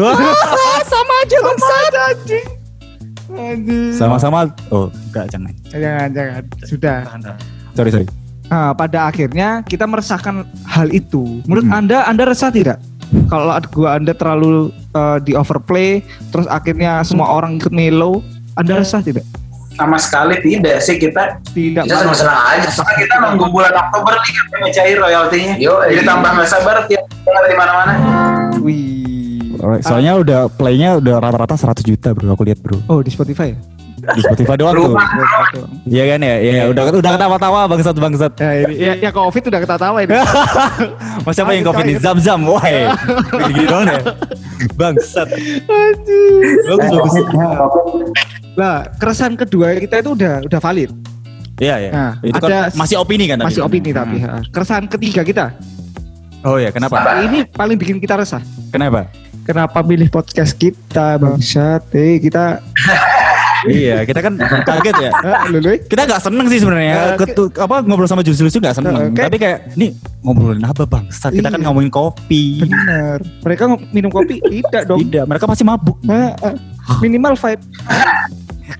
sama 0.90 1.14
aja 1.20 1.38
sama 1.38 1.68
aja. 2.08 2.40
Anjing. 3.34 3.92
Sama-sama. 3.92 4.40
Oh, 4.70 4.88
enggak 5.10 5.26
jangan. 5.28 5.54
Jangan 5.68 6.08
jangan. 6.12 6.44
Sudah. 6.64 6.98
Sorry, 7.74 7.90
sorry. 7.90 8.08
Nah, 8.46 8.70
pada 8.72 9.10
akhirnya 9.10 9.66
kita 9.66 9.84
meresahkan 9.84 10.46
hal 10.64 10.88
itu. 10.88 11.42
Menurut 11.44 11.66
Hmm. 11.66 11.74
Anda, 11.76 12.06
Anda 12.06 12.30
resah 12.30 12.54
tidak? 12.54 12.78
Kalau 13.30 13.50
gua 13.72 13.98
Anda 13.98 14.14
terlalu 14.14 14.70
eh, 14.94 15.18
di 15.24 15.32
overplay, 15.38 16.02
terus 16.34 16.46
akhirnya 16.50 17.02
semua 17.06 17.30
orang 17.30 17.58
ikut 17.62 17.74
melo, 17.74 18.22
Anda 18.58 18.82
resah 18.82 19.02
tidak? 19.02 19.26
Sama 19.74 19.98
sekali 19.98 20.38
tidak 20.38 20.86
sih 20.86 21.02
kita 21.02 21.42
Tidak. 21.50 21.90
kita 21.90 21.98
senang 21.98 22.14
senang 22.14 22.40
aja. 22.46 22.70
Soalnya 22.70 22.98
kita 23.10 23.16
nunggu 23.26 23.50
bulan 23.50 23.74
Oktober 23.74 24.22
nih 24.22 24.32
kan 24.38 24.46
pengen 24.54 24.72
cair 24.74 24.98
royaltinya. 25.02 25.54
Yo, 25.58 25.74
jadi 25.90 26.06
tambah 26.06 26.30
nggak 26.30 26.50
sabar 26.50 26.76
tiap 26.86 27.04
di 27.10 27.56
mana-mana. 27.58 27.94
Wih. 28.62 29.58
Alright, 29.58 29.82
Soalnya 29.82 30.14
udah 30.20 30.40
playnya 30.52 31.00
udah 31.00 31.24
rata-rata 31.24 31.56
100 31.56 31.88
juta 31.88 32.12
bro, 32.12 32.36
aku 32.36 32.44
lihat 32.46 32.60
bro. 32.62 32.78
Oh, 32.86 33.00
di 33.02 33.10
Spotify 33.10 33.56
ya? 33.56 33.58
Di 34.04 34.20
Spotify 34.20 34.56
doang 34.56 34.76
tuh. 34.76 34.94
Iya 35.86 36.04
kan 36.06 36.20
ya? 36.20 36.36
Iya, 36.38 36.64
udah 36.68 36.84
udah 36.92 37.12
ketawa-tawa 37.14 37.60
bangsat 37.66 37.96
bangsat. 37.96 38.34
Ya, 38.36 38.52
ini, 38.62 38.74
ya, 38.76 38.94
ya 39.00 39.12
COVID 39.16 39.44
udah 39.48 39.60
kita 39.64 39.76
tahu 39.78 39.96
ini. 40.00 40.12
Mas 41.24 41.34
siapa 41.34 41.52
yang 41.52 41.64
covid 41.64 41.86
ini? 41.86 41.96
Zam-zam, 41.98 42.40
wah. 42.44 42.60
Gini 43.48 43.64
doang 43.64 43.88
deh. 43.88 44.00
Bangsat. 44.74 45.28
Bagus 46.66 46.90
bagus. 46.92 47.14
Nah, 48.54 48.86
keresahan 48.94 49.34
kedua 49.34 49.78
kita 49.78 50.00
itu 50.00 50.14
udah 50.14 50.44
udah 50.44 50.60
valid. 50.60 50.92
Iya, 51.58 51.76
iya. 51.80 51.92
Nah, 51.92 52.12
itu 52.20 52.36
ada- 52.36 52.70
kan 52.70 52.76
masih 52.76 52.96
opini 52.98 53.26
kan 53.26 53.38
tadi? 53.38 53.48
Masih 53.48 53.62
opini 53.62 53.90
tapi 53.90 54.18
Hmm. 54.20 54.28
ha. 54.28 54.38
keresahan 54.50 54.86
ketiga 54.86 55.22
kita. 55.22 55.46
Oh 56.44 56.60
iya, 56.60 56.70
kenapa? 56.70 57.00
Ini 57.24 57.48
paling 57.48 57.80
bikin 57.80 57.98
kita 57.98 58.20
resah. 58.20 58.44
Kenapa? 58.68 59.08
Kenapa 59.44 59.80
milih 59.80 60.08
podcast 60.08 60.54
kita 60.54 61.16
bangsat? 61.16 61.88
Eh 61.94 62.16
kita 62.18 62.60
iya, 63.68 63.98
kita 64.04 64.20
kan 64.20 64.34
kaget 64.40 64.96
ya. 65.00 65.12
Kita 65.92 66.02
nggak 66.04 66.22
seneng 66.22 66.46
sih 66.48 66.60
sebenarnya. 66.60 67.16
Eh, 67.16 67.18
Ketu, 67.20 67.52
apa 67.56 67.80
ngobrol 67.82 68.06
sama 68.06 68.22
Jus 68.22 68.40
lucu 68.40 68.58
nggak 68.58 68.76
seneng. 68.76 68.94
Eh, 68.94 69.10
kayak- 69.12 69.28
Tapi 69.30 69.38
kayak 69.38 69.60
nih 69.74 69.90
ngobrolin 70.22 70.64
apa 70.64 70.84
bang? 70.84 71.06
Saat 71.10 71.34
kita 71.34 71.48
kan 71.48 71.60
Iya. 71.60 71.66
ngomongin 71.68 71.92
kopi. 71.92 72.64
Bener. 72.64 73.20
Mereka 73.42 73.64
minum 73.92 74.10
kopi 74.10 74.40
tidak 74.42 74.84
dong. 74.86 75.00
Tidak, 75.00 75.24
mereka 75.24 75.46
masih 75.46 75.64
mabuk. 75.64 75.98
Eh, 76.04 76.32
eh, 76.34 76.56
minimal 77.00 77.36
vibe. 77.36 77.64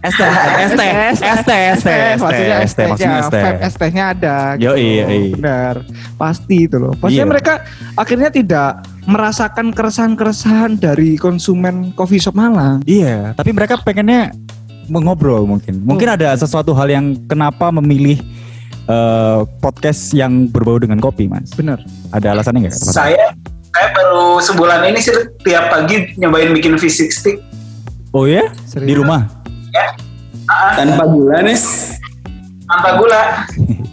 ST, 0.04 0.20
ST, 0.68 0.82
ST, 1.14 1.52
ST, 1.80 1.90
maksudnya 2.18 2.58
ST, 2.66 2.80
maksudnya 2.88 3.20
ST. 3.22 3.36
ST-nya 3.70 4.04
ada. 4.12 4.36
Yo, 4.58 4.76
iya. 4.76 5.06
Benar. 5.32 5.84
Pasti 6.16 6.68
itu 6.68 6.76
loh. 6.76 6.92
Pastinya 6.96 7.30
mereka 7.30 7.64
akhirnya 7.96 8.28
tidak 8.28 8.84
merasakan 9.04 9.72
keresahan-keresahan 9.72 10.80
dari 10.80 11.16
konsumen 11.16 11.92
coffee 11.94 12.20
shop 12.20 12.34
Malang. 12.34 12.80
Iya, 12.84 13.36
tapi 13.36 13.52
mereka 13.52 13.80
pengennya 13.80 14.32
mengobrol 14.90 15.48
mungkin. 15.48 15.84
Mungkin 15.84 16.10
ada 16.20 16.36
sesuatu 16.36 16.74
hal 16.76 16.88
yang 16.90 17.06
kenapa 17.28 17.72
memilih 17.72 18.20
eh, 18.88 19.40
podcast 19.64 20.12
yang 20.12 20.48
berbau 20.50 20.80
dengan 20.80 21.00
kopi, 21.00 21.28
Mas. 21.28 21.52
Bener. 21.56 21.80
Ada 22.12 22.36
alasannya 22.36 22.68
nggak? 22.68 22.76
Saya 22.76 23.32
saya 23.74 23.88
baru 23.98 24.38
sebulan 24.38 24.86
ini 24.86 25.02
sih 25.02 25.14
tiap 25.42 25.74
pagi 25.74 26.14
nyobain 26.22 26.54
bikin 26.54 26.78
V60 26.78 27.42
Oh 28.14 28.30
ya? 28.30 28.46
Serius? 28.70 28.86
Di 28.86 28.94
rumah? 28.94 29.26
Tanpa 30.78 31.10
gula 31.10 31.42
nih. 31.42 31.58
tanpa 32.64 32.90
gula 32.96 33.22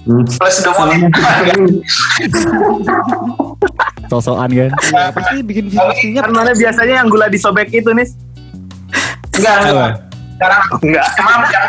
plus 0.07 0.57
demon. 0.63 0.89
Sosokan 4.13 4.51
kan? 4.53 4.71
Ya, 4.93 5.05
pasti 5.15 5.37
bikin 5.45 5.73
visinya 5.73 6.21
Kan 6.27 6.33
mana 6.33 6.53
biasanya 6.53 6.95
yang 7.01 7.09
gula 7.09 7.33
disobek 7.33 7.73
itu 7.73 7.91
nih. 7.93 8.09
Enggak, 9.41 9.57
enggak. 9.65 9.93
Sekarang 10.41 10.61
Enggak. 10.81 11.05
cuma 11.21 11.31
yang 11.45 11.65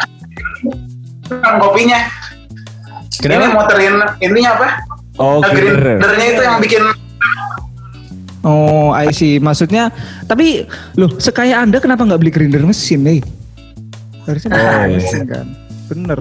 yang 1.27 1.55
kopinya. 1.59 1.99
Ini 3.11 3.19
Kenapa? 3.19 3.51
muterin 3.51 3.95
intinya 4.17 4.51
apa? 4.55 4.67
Oh, 5.19 5.43
Nah, 5.43 5.51
grinder. 5.51 5.99
grindernya 5.99 6.25
itu 6.31 6.41
yang 6.41 6.57
bikin 6.57 6.83
Oh, 8.41 8.89
I 8.89 9.11
see. 9.11 9.37
Maksudnya, 9.37 9.91
tapi 10.25 10.65
loh, 10.95 11.11
sekaya 11.19 11.61
Anda 11.61 11.77
kenapa 11.77 12.07
nggak 12.07 12.17
beli 12.17 12.31
grinder 12.31 12.63
mesin 12.63 13.03
nih? 13.03 13.19
Harusnya 14.23 14.49
Oh, 14.49 14.57
oh, 14.57 14.81
iya. 14.81 14.97
mesin 14.97 15.21
kan. 15.27 15.45
Bener. 15.85 16.19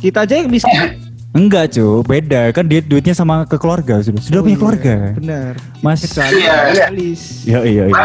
Kita 0.00 0.24
aja 0.24 0.34
yang 0.34 0.48
bisa. 0.48 0.66
Enggak, 1.32 1.72
cu. 1.72 2.04
Beda. 2.04 2.52
Kan 2.52 2.68
dia 2.68 2.84
duitnya 2.84 3.16
sama 3.16 3.48
ke 3.48 3.56
keluarga 3.56 4.04
sudah. 4.04 4.20
Sudah 4.20 4.40
Oh, 4.40 4.44
punya 4.44 4.52
iya. 4.52 4.60
keluarga. 4.60 4.94
Bener. 5.16 5.52
Mas. 5.80 6.04
Kecuali 6.04 6.32
Iya, 6.36 6.56
iya. 6.68 6.86
Iya, 7.48 7.58
iya, 7.64 7.84
iya. 7.88 8.04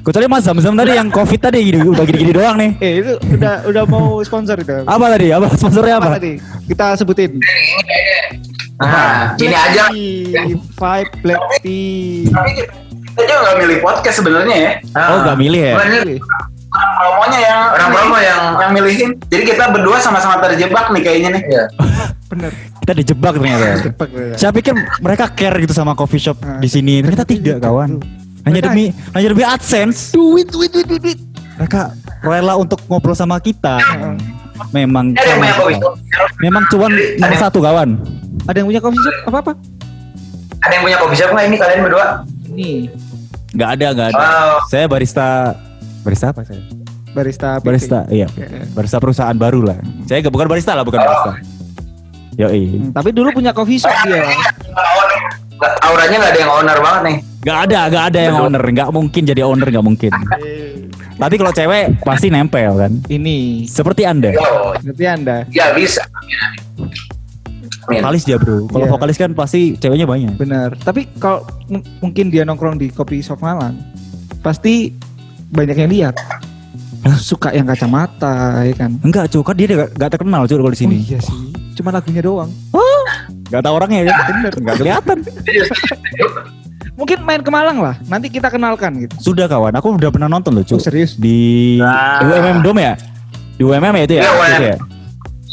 Kecuali 0.00 0.26
Mas 0.26 0.42
Zam-Zam 0.42 0.72
tadi 0.72 0.92
yang 0.94 1.10
Covid 1.10 1.40
tadi 1.42 1.58
gini, 1.60 1.82
udah 1.82 2.04
gini-gini 2.06 2.32
doang 2.32 2.56
nih. 2.56 2.70
Eh, 2.78 2.92
itu 3.02 3.12
udah 3.36 3.54
udah 3.66 3.84
mau 3.84 4.22
sponsor 4.22 4.56
itu. 4.56 4.86
Apa 4.86 5.06
tadi? 5.10 5.28
Apa 5.28 5.46
sponsornya 5.52 5.98
Apa 5.98 6.06
apa? 6.06 6.16
tadi? 6.16 6.32
Kita 6.64 6.86
sebutin. 6.94 7.36
nah, 8.78 9.34
gini 9.36 9.52
aja. 9.52 9.92
Tea, 9.92 10.56
Five 10.78 11.10
Black 11.20 11.42
Tea. 11.60 12.30
Tapi 12.32 12.50
kita, 12.56 12.72
juga 13.18 13.34
nggak 13.44 13.56
milih 13.60 13.78
podcast 13.82 14.16
sebenarnya 14.22 14.56
ya. 14.56 14.70
Oh, 14.96 15.18
nggak 15.26 15.36
milih 15.36 15.60
ya? 15.60 15.74
Orang 16.70 16.92
promonya 16.94 17.38
yang 17.40 17.60
orang 17.68 17.88
promo 17.90 18.16
yang 18.16 18.42
yang 18.56 18.70
milihin. 18.72 19.10
Jadi 19.26 19.42
kita 19.44 19.64
berdua 19.70 19.98
sama-sama 19.98 20.38
terjebak 20.38 20.86
nih 20.90 21.02
kayaknya 21.02 21.30
nih. 21.34 21.42
Bener. 22.26 22.50
Kita 22.80 22.92
dijebak 22.94 23.32
ternyata. 23.34 23.66
Cepat 23.82 24.08
ya. 24.08 24.34
Saya 24.38 24.50
pikir 24.52 24.72
mereka 24.98 25.24
care 25.28 25.58
gitu 25.58 25.72
sama 25.72 25.92
coffee 25.92 26.22
shop 26.22 26.38
Nah, 26.38 26.56
di 26.56 26.68
sini. 26.68 27.02
Ternyata 27.02 27.26
tidak, 27.26 27.58
kawan. 27.58 27.98
Hanya 28.40 28.54
Mereka- 28.56 28.66
demi 28.70 28.84
hanya 29.12 29.28
demi 29.28 29.44
AdSense. 29.44 30.14
Duit, 30.14 30.46
duit, 30.48 30.70
duit, 30.70 30.86
duit, 30.86 31.02
duit. 31.02 31.18
Mereka 31.58 31.90
rela 32.22 32.54
untuk 32.54 32.78
ngobrol 32.86 33.12
sama 33.12 33.36
kita. 33.36 33.76
Memang 34.70 35.12
Ada 35.12 35.26
yang 35.26 35.38
punya 35.40 35.54
kopi 35.56 35.74
shop. 35.74 35.94
memang 36.38 36.62
cuan 36.68 36.92
nomor 37.18 37.36
satu 37.36 37.58
kawan. 37.58 37.88
Ada 38.46 38.56
yang 38.56 38.68
punya 38.68 38.80
coffee 38.80 39.00
shop 39.00 39.16
apa 39.26 39.38
apa? 39.40 39.52
Ada 40.60 40.72
yang 40.72 40.84
punya 40.84 40.96
kopi 40.96 41.14
shop 41.16 41.30
nggak 41.32 41.46
ini 41.46 41.56
kalian 41.56 41.80
berdua? 41.82 42.06
Ini 42.46 42.70
Nggak 43.50 43.70
ada, 43.74 43.86
nggak 43.90 44.08
ada. 44.08 44.20
Wow. 44.20 44.54
Saya 44.70 44.84
barista 44.86 45.28
barista 46.00 46.32
apa 46.32 46.42
saya? 46.42 46.62
barista. 47.10 47.58
PT. 47.58 47.66
Barista, 47.66 47.98
iya. 48.08 48.30
Ya. 48.30 48.62
Barista 48.70 48.96
perusahaan 48.96 49.34
baru 49.34 49.66
lah. 49.66 49.78
Saya 50.06 50.22
nggak- 50.22 50.30
bukan 50.30 50.46
barista 50.46 50.72
lah, 50.72 50.86
bukan 50.86 50.98
barista. 50.98 51.32
Yoi. 52.38 52.62
Hmm, 52.70 52.90
tapi 52.90 53.10
dulu 53.10 53.34
punya 53.34 53.50
coffee 53.50 53.76
shop 53.76 53.90
dia. 54.06 54.22
Nggak, 55.58 55.72
auranya 55.82 56.16
nggak 56.16 56.30
ada 56.30 56.40
yang 56.40 56.52
owner 56.54 56.78
banget 56.78 57.02
nih. 57.02 57.16
Nggak 57.40 57.58
ada, 57.60 57.80
nggak 57.90 58.04
ada 58.06 58.18
yang 58.20 58.36
owner. 58.38 58.62
Nggak 58.62 58.88
mungkin 58.90 59.22
jadi 59.26 59.40
owner, 59.42 59.68
nggak 59.68 59.82
mungkin. 59.84 60.12
Tapi 61.18 61.34
kalau 61.36 61.52
cewek 61.52 62.00
pasti 62.00 62.30
nempel 62.30 62.72
kan. 62.78 62.92
Ini 63.04 63.66
Seperti 63.66 64.06
anda. 64.06 64.30
Yo, 64.30 64.46
seperti 64.78 65.04
anda. 65.04 65.36
ya 65.50 65.74
bisa. 65.74 66.00
Vokalis 67.82 68.22
dia 68.22 68.38
bro. 68.38 68.70
Kalau 68.70 68.86
Iya. 68.86 68.92
vokalis 68.92 69.16
kan 69.18 69.30
pasti 69.34 69.74
ceweknya 69.74 70.06
banyak. 70.06 70.38
Benar. 70.38 70.78
Tapi 70.78 71.10
kalau 71.18 71.42
mungkin 71.98 72.30
dia 72.30 72.46
nongkrong 72.46 72.78
di 72.78 72.88
kopi 72.88 73.18
shop 73.18 73.42
Malang, 73.42 73.74
pasti 74.40 74.94
banyak 75.50 75.76
yang 75.76 75.90
lihat. 75.90 76.14
Suka 77.16 77.50
yang 77.50 77.64
kacamata, 77.64 78.60
ya 78.62 78.74
kan? 78.76 78.92
Enggak 79.00 79.28
cuy, 79.28 79.40
kan 79.40 79.54
dia 79.54 79.66
nggak 79.66 79.90
nggak 79.96 80.10
terkenal 80.10 80.42
cuy 80.44 80.56
kalau 80.56 80.70
di 80.70 80.78
sini. 80.78 80.96
Oh 80.96 81.04
iya 81.06 81.18
sih. 81.18 81.36
Cuma 81.74 81.88
lagunya 81.90 82.20
doang. 82.20 82.50
Nggak 83.48 83.62
tahu 83.62 83.74
orangnya 83.74 84.00
kan. 84.06 84.16
Bener. 84.30 84.52
Nggak 84.54 84.76
kelihatan. 84.78 85.18
Mungkin 87.00 87.24
main 87.24 87.40
ke 87.40 87.48
Malang 87.48 87.80
lah. 87.80 87.96
Nanti 88.06 88.28
kita 88.28 88.46
kenalkan 88.46 88.92
gitu. 89.00 89.32
Sudah 89.32 89.48
kawan, 89.48 89.72
aku 89.72 89.96
udah 89.96 90.12
pernah 90.12 90.28
nonton 90.28 90.52
loh 90.52 90.62
cuy. 90.62 90.76
Oh 90.76 90.82
serius? 90.82 91.16
Di 91.16 91.80
Nah. 91.80 92.20
UMM 92.20 92.60
Dome 92.60 92.84
ya? 92.84 92.94
Di 93.56 93.62
UMM 93.64 93.94
ya 93.96 94.04
itu 94.04 94.14
ya? 94.14 94.22
Iya, 94.22 94.32
UMM. 94.36 94.60
ya? 94.62 94.76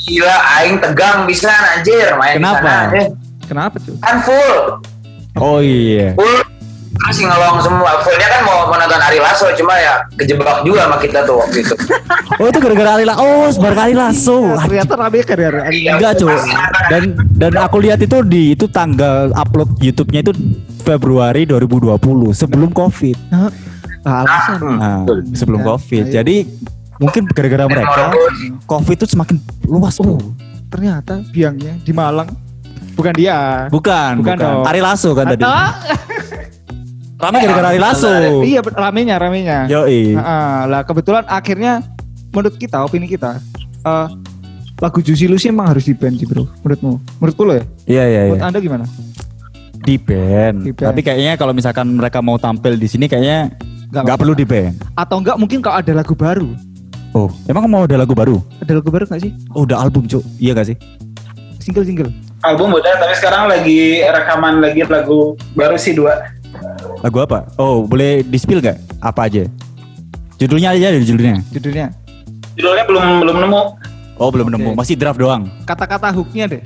Gila, 0.07 0.35
aing 0.53 0.77
tegang 0.79 1.17
bisa 1.23 1.51
anjir 1.51 2.07
main 2.15 2.35
Kenapa? 2.35 2.59
di 2.59 2.67
sana. 2.67 2.95
Eh, 2.95 3.07
Kenapa 3.43 3.75
tuh? 3.79 3.95
kan 3.97 4.17
full. 4.19 4.59
Oh 5.35 5.59
iya. 5.59 6.11
Full. 6.13 6.37
Terus 6.97 7.17
ngelong 7.21 7.57
semua. 7.59 7.91
Fullnya 8.01 8.27
kan 8.27 8.41
mau, 8.41 8.65
mau 8.65 8.75
nonton 8.75 8.99
Ari 8.99 9.17
Lasso, 9.17 9.47
cuma 9.53 9.73
ya 9.75 10.01
kejebak 10.13 10.61
juga 10.61 10.85
sama 10.85 10.97
kita 10.97 11.19
tuh 11.23 11.35
waktu 11.37 11.57
itu. 11.61 11.75
Oh 12.37 12.45
itu 12.45 12.59
gara-gara 12.59 12.91
Ari 12.93 13.05
Lasso. 13.05 13.19
Oh 13.19 13.47
sebarang 13.49 13.81
Ari 13.81 13.95
Lasso. 13.95 14.37
Iya, 14.43 14.61
ternyata 14.61 14.93
rame 14.95 15.19
kan 15.21 15.37
ya. 15.37 15.49
Ari. 15.63 15.79
Enggak 15.87 16.11
cuy. 16.17 16.37
Dan 16.87 17.01
dan 17.33 17.51
aku 17.55 17.77
lihat 17.79 17.99
itu 17.99 18.17
di 18.21 18.53
itu 18.53 18.65
tanggal 18.67 19.33
upload 19.33 19.73
YouTube-nya 19.79 20.21
itu 20.21 20.33
Februari 20.81 21.43
2020 21.43 21.97
sebelum 22.31 22.69
Covid. 22.69 23.17
Ah, 23.29 23.49
alasan. 24.03 24.59
Nah, 24.71 25.01
sebelum 25.33 25.61
Ya, 25.61 25.67
Covid. 25.67 26.03
ayo. 26.05 26.13
Jadi 26.13 26.35
mungkin 26.97 27.25
gara-gara 27.27 27.65
mereka 27.65 28.13
Covid 28.65 28.95
itu 28.95 29.07
semakin 29.07 29.37
luas. 29.65 29.97
Oh, 29.97 30.21
Ternyata 30.67 31.23
biangnya 31.27 31.79
di 31.79 31.91
Malang. 31.91 32.27
Bukan 32.93 33.13
dia. 33.13 33.65
bukan, 33.69 34.19
Bukan 34.19 34.35
bukan. 34.35 34.53
Ari 34.65 34.81
Lasso 34.81 35.13
kan 35.13 35.25
tadi. 35.27 35.41
Rame 37.17 37.41
gara-gara 37.41 37.73
Ari 37.73 37.81
Lasso. 37.81 38.09
iya 38.45 38.61
bet- 38.61 38.77
ramenya, 38.77 39.17
ramenya. 39.17 39.65
Yoi. 39.65 40.13
Ah, 40.13 40.69
lah 40.69 40.85
kebetulan 40.85 41.25
akhirnya 41.25 41.81
menurut 42.29 42.53
kita, 42.55 42.85
opini 42.85 43.09
kita, 43.09 43.41
eh, 43.81 44.07
lagu 44.77 45.01
Juicy 45.01 45.25
Lucy 45.25 45.49
emang 45.49 45.73
harus 45.73 45.89
di 45.89 45.97
band 45.97 46.21
sih 46.21 46.29
bro. 46.29 46.45
Menurutmu? 46.61 47.01
Menurutku 47.17 47.41
lo 47.41 47.53
ya? 47.57 47.65
Iya 47.89 48.03
iya 48.05 48.21
Menurut 48.29 48.37
iya. 48.37 48.49
anda 48.53 48.59
gimana? 48.61 48.85
Di 49.81 49.95
band. 49.97 50.57
Di 50.61 50.71
band. 50.77 50.87
Tapi 50.93 51.01
kayaknya 51.01 51.33
kalau 51.41 51.53
misalkan 51.57 51.89
mereka 51.89 52.21
mau 52.21 52.37
tampil 52.37 52.77
di 52.77 52.85
sini 52.85 53.09
kayaknya 53.09 53.49
Nggak 53.87 54.19
perlu 54.19 54.35
di 54.35 54.45
band. 54.45 54.77
Atau 54.93 55.17
enggak 55.23 55.39
mungkin 55.39 55.63
kalau 55.63 55.79
ada 55.79 55.93
lagu 55.95 56.13
baru? 56.13 56.53
Oh, 57.15 57.31
emang 57.49 57.65
mau 57.65 57.87
ada 57.87 57.97
lagu 57.97 58.13
baru? 58.13 58.37
Ada 58.61 58.77
lagu 58.77 58.93
baru 58.93 59.09
nggak 59.09 59.21
sih? 59.23 59.31
Oh, 59.55 59.65
udah 59.65 59.79
album, 59.79 60.05
Cuk. 60.05 60.21
Iya 60.37 60.53
gak 60.53 60.69
sih? 60.69 60.77
Single-single. 61.63 62.11
Album 62.45 62.77
udah, 62.77 62.93
tapi 63.01 63.15
sekarang 63.17 63.49
lagi 63.49 64.03
rekaman 64.05 64.61
lagi 64.61 64.85
lagu 64.85 65.33
baru 65.57 65.79
sih 65.79 65.97
dua. 65.97 66.13
Lagu 66.99 67.17
apa? 67.21 67.45
Oh, 67.55 67.85
boleh 67.85 68.23
di-spill 68.23 68.59
gak? 68.59 68.77
Apa 68.99 69.29
aja? 69.29 69.45
Judulnya 70.37 70.73
aja 70.73 70.93
ada 70.93 70.99
judulnya. 71.01 71.41
Judulnya. 71.49 71.87
Judulnya 72.57 72.83
belum 72.85 73.05
belum 73.25 73.35
nemu. 73.45 73.61
Oh, 74.17 74.29
belum 74.33 74.47
nemu. 74.49 74.73
Oke. 74.73 74.77
Masih 74.77 74.95
draft 74.97 75.17
doang. 75.17 75.45
Kata-kata 75.65 76.09
hooknya 76.09 76.45
deh. 76.49 76.61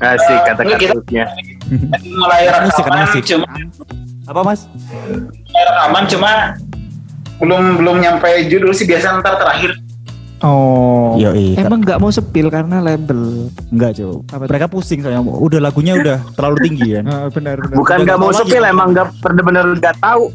Asik 0.00 0.32
Ini 0.32 0.46
kata-kata 0.48 0.86
hooknya. 0.96 1.24
Mulai 2.20 2.42
Musik, 2.66 2.84
rekaman, 2.84 3.04
musik. 3.06 3.22
cuma 3.24 3.46
Apa, 4.22 4.40
Mas? 4.44 4.60
mulai 5.48 5.64
rekaman 5.66 6.04
cuma 6.06 6.30
belum 7.42 7.62
belum 7.80 7.96
nyampe 7.98 8.28
judul 8.46 8.70
sih 8.70 8.86
biasa 8.86 9.18
ntar 9.18 9.34
terakhir. 9.34 9.74
Oh. 10.42 11.14
Iya, 11.14 11.30
iya. 11.38 11.62
Emang 11.62 11.86
nggak 11.86 12.02
mau 12.02 12.10
sepil 12.10 12.50
karena 12.50 12.82
label. 12.82 13.46
Enggak, 13.70 13.94
Cuk. 13.94 14.26
Mereka 14.26 14.66
pusing 14.66 14.98
soalnya. 14.98 15.22
Udah 15.22 15.62
lagunya 15.62 15.94
udah 15.94 16.18
terlalu 16.34 16.56
tinggi 16.66 16.88
kan. 16.98 17.04
Ah, 17.12 17.28
benar 17.28 17.60
benar. 17.60 17.76
Bukan 17.76 17.98
nggak 18.02 18.18
mau 18.18 18.32
sepil 18.32 18.62
emang 18.64 18.90
nggak 18.90 19.06
bener-bener 19.20 19.66
nggak 19.78 19.96
tahu. 20.00 20.32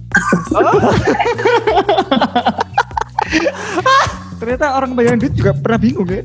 ternyata 4.38 4.78
orang 4.78 4.94
kebanyakan 4.94 5.18
duit 5.20 5.34
juga 5.34 5.52
pernah 5.58 5.80
bingung 5.82 6.08
ya. 6.08 6.22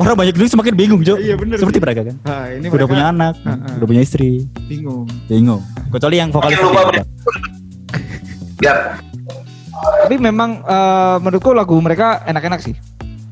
Orang 0.00 0.16
banyak 0.16 0.34
duit 0.34 0.50
semakin 0.50 0.74
bingung, 0.74 1.04
Jo. 1.04 1.20
Iya, 1.20 1.36
bener 1.36 1.60
Seperti 1.60 1.78
mereka 1.78 2.00
kan. 2.08 2.16
Nah, 2.24 2.48
ini 2.50 2.66
Udah 2.66 2.72
mereka 2.72 2.88
punya 2.88 3.06
anak, 3.12 3.34
Heeh. 3.44 3.76
udah 3.76 3.86
punya 3.86 4.02
istri. 4.02 4.30
bingung. 4.66 5.04
Bingung. 5.28 5.60
Kecuali 5.92 6.16
yang 6.16 6.32
vokalis. 6.32 6.58
Ya, 8.60 8.96
Tapi 9.80 10.16
memang 10.20 10.60
eh, 10.64 11.16
menurutku 11.20 11.52
lagu 11.52 11.76
mereka 11.80 12.24
enak-enak 12.26 12.60
sih. 12.60 12.74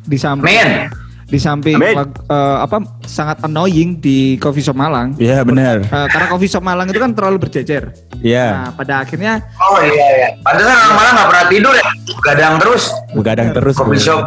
Di 0.09 0.17
samping 0.17 0.89
di 1.29 1.37
samping 1.37 1.77
eh, 1.77 2.57
apa 2.57 2.81
sangat 3.05 3.45
annoying 3.45 4.01
di 4.01 4.41
coffee 4.41 4.65
shop 4.65 4.77
Malang. 4.81 5.13
Iya, 5.21 5.45
benar. 5.45 5.85
Eh, 5.85 6.07
karena 6.09 6.27
coffee 6.33 6.49
shop 6.49 6.65
Malang 6.65 6.89
itu 6.89 6.97
kan 6.97 7.13
terlalu 7.13 7.37
berjejer. 7.45 7.93
Iya. 8.25 8.47
Nah, 8.49 8.71
pada 8.73 9.05
akhirnya 9.05 9.45
Oh 9.61 9.79
iya 9.85 10.07
iya. 10.25 10.29
Pantesan 10.41 10.73
orang 10.73 10.95
malah 10.97 11.13
nggak 11.13 11.29
pernah 11.29 11.47
tidur 11.53 11.75
ya. 11.77 11.89
Gadang 12.25 12.55
terus. 12.57 12.83
Begadang 13.13 13.49
terus. 13.53 13.75
Coffee 13.77 14.01
shop. 14.01 14.25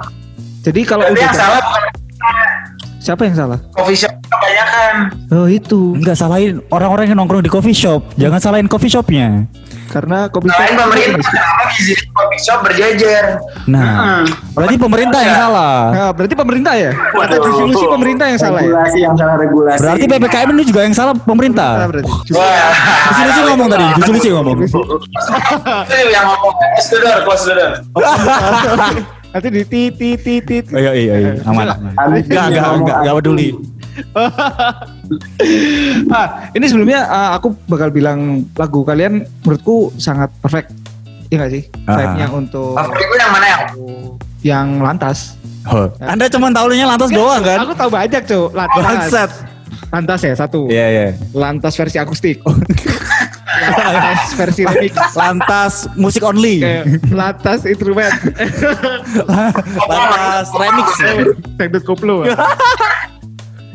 jadi 0.62 0.82
kalau 0.86 1.10
udah 1.10 1.22
yang 1.25 1.34
salah 1.34 1.62
siapa 3.01 3.25
yang 3.25 3.34
salah? 3.34 3.58
coffee 3.74 3.98
shop 3.98 4.13
kebanyakan. 4.30 4.94
Oh 5.34 5.50
itu 5.50 5.98
Enggak 5.98 6.22
salahin 6.22 6.62
orang-orang 6.70 7.10
yang 7.10 7.18
nongkrong 7.18 7.42
di 7.42 7.50
coffee 7.50 7.74
shop. 7.74 8.06
Jangan 8.13 8.38
salahin 8.38 8.70
coffee 8.70 8.94
shopnya. 8.94 9.50
Karena 9.91 10.31
coffee 10.31 10.48
shop 10.48 10.55
Selain 10.55 10.75
pemerintah, 10.79 11.19
kenapa 11.19 11.63
izinin 11.75 12.07
coffee 12.15 12.41
shop 12.41 12.60
berjejer? 12.63 13.25
Nah, 13.67 13.83
Hmm. 13.91 14.24
berarti 14.55 14.75
pemerintah 14.79 15.19
yang 15.19 15.36
salah. 15.38 15.75
Nah, 15.91 16.10
berarti 16.15 16.36
pemerintah 16.36 16.74
ya? 16.79 16.91
Atau 16.95 17.19
Waduh. 17.19 17.43
distribusi 17.43 17.86
pemerintah 17.86 18.25
yang 18.31 18.39
salah 18.39 18.62
ya? 18.63 18.71
Regulasi 18.71 18.98
yang 19.03 19.15
salah 19.19 19.36
regulasi. 19.36 19.79
Berarti 19.83 20.05
PPKM 20.07 20.50
ini 20.55 20.63
juga 20.63 20.81
yang 20.88 20.95
salah 20.95 21.13
Pemerintah 21.21 21.86
berarti. 21.86 22.12
Wah. 22.31 22.71
Sih 23.31 23.43
ngomong 23.45 23.67
tadi, 23.67 23.86
sih 24.17 24.31
ngomong. 24.31 24.57
Itu 24.63 25.95
yang 26.07 26.25
ngomong. 26.31 26.53
Close 26.71 26.88
the 26.88 26.98
door, 27.03 27.17
close 27.27 27.43
the 27.45 27.53
door. 27.53 27.71
Nanti 29.31 29.48
di 29.48 29.63
tit 29.63 29.91
tit 29.95 30.19
tit 30.19 30.43
tit. 30.43 30.65
Iya 30.75 30.91
iya 30.91 31.15
iya, 31.15 31.31
aman. 31.48 31.71
aman. 31.71 32.19
Enggak 32.19 32.45
enggak 32.51 33.00
enggak 33.00 33.15
peduli. 33.24 33.48
ah, 36.15 36.27
ini 36.53 36.65
sebelumnya 36.67 37.08
ah, 37.08 37.29
aku 37.38 37.55
bakal 37.67 37.89
bilang 37.89 38.46
lagu 38.55 38.86
kalian 38.86 39.25
menurutku 39.46 39.91
sangat 39.98 40.29
perfect. 40.39 40.72
Iya 41.31 41.48
gak 41.48 41.51
sih? 41.55 41.63
Ah. 41.88 41.96
Vibe-nya 41.96 42.27
untuk 42.36 42.75
Favoritmu 42.75 43.15
yang 43.15 43.31
mana 43.31 43.46
yang? 43.48 43.62
yang 44.41 44.67
lantas. 44.84 45.39
Oh, 45.70 45.86
Anda 46.01 46.25
cuma 46.25 46.50
tahunya 46.50 46.89
lantas 46.89 47.13
doang 47.13 47.46
kan? 47.46 47.62
Aku 47.62 47.77
tahu 47.77 47.89
banyak, 47.93 48.22
Cuk. 48.25 48.50
Lantas. 48.58 48.81
Bangsat. 48.81 49.29
Lantas 49.93 50.20
ya, 50.25 50.34
satu. 50.34 50.65
Iya 50.72 50.88
iya. 50.89 51.08
Lantas 51.38 51.77
versi 51.77 52.01
akustik. 52.01 52.41
lantas 53.62 54.34
versi 54.34 54.65
remix. 54.65 54.93
Lantas 55.13 55.74
musik 55.93 56.25
only. 56.25 56.63
Kayak 56.63 56.98
lantas 57.13 57.60
instrumen. 57.67 58.10
Lantas 59.91 60.48
remix. 60.55 60.88
Dangdut 61.60 61.84
koplo. 61.86 62.25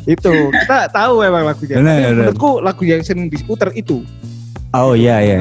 itu 0.07 0.31
kita 0.49 0.87
tahu 0.89 1.19
memang 1.19 1.43
lagunya. 1.45 1.75
Benar, 1.77 1.91
Tapi 1.91 2.01
benar. 2.01 2.15
menurutku 2.15 2.51
lagu 2.63 2.83
yang 2.83 3.03
sering 3.03 3.27
diputar 3.27 3.69
itu. 3.71 4.01
Oh 4.71 4.95
iya 4.95 5.19
iya. 5.19 5.39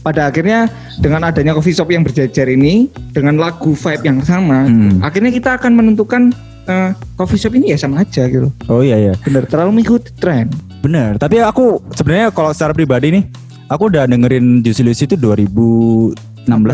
Pada 0.00 0.30
akhirnya 0.30 0.70
dengan 0.96 1.26
adanya 1.26 1.50
coffee 1.50 1.74
shop 1.74 1.90
yang 1.90 2.06
berjejer 2.06 2.46
ini 2.46 2.86
dengan 3.10 3.34
lagu 3.36 3.74
vibe 3.74 4.06
yang 4.06 4.22
sama, 4.22 4.64
Hmm. 4.64 5.02
akhirnya 5.02 5.34
kita 5.34 5.58
akan 5.58 5.74
menentukan 5.74 6.30
eh, 6.64 6.90
coffee 7.14 7.38
shop 7.38 7.54
ini 7.54 7.74
ya 7.74 7.78
sama 7.78 8.02
aja 8.02 8.26
gitu. 8.26 8.50
Oh 8.66 8.82
iya 8.82 8.98
iya. 8.98 9.14
Bener 9.22 9.46
terlalu 9.46 9.78
mengikuti 9.78 10.10
tren. 10.14 10.50
Bener. 10.82 11.14
Tapi 11.14 11.42
aku 11.42 11.82
sebenarnya 11.90 12.30
kalau 12.30 12.50
secara 12.50 12.70
pribadi 12.70 13.10
nih, 13.10 13.24
aku 13.66 13.90
udah 13.90 14.06
dengerin 14.06 14.62
Juicy 14.62 14.82
Lucy 14.82 15.04
itu 15.06 15.14
2016 15.14 16.14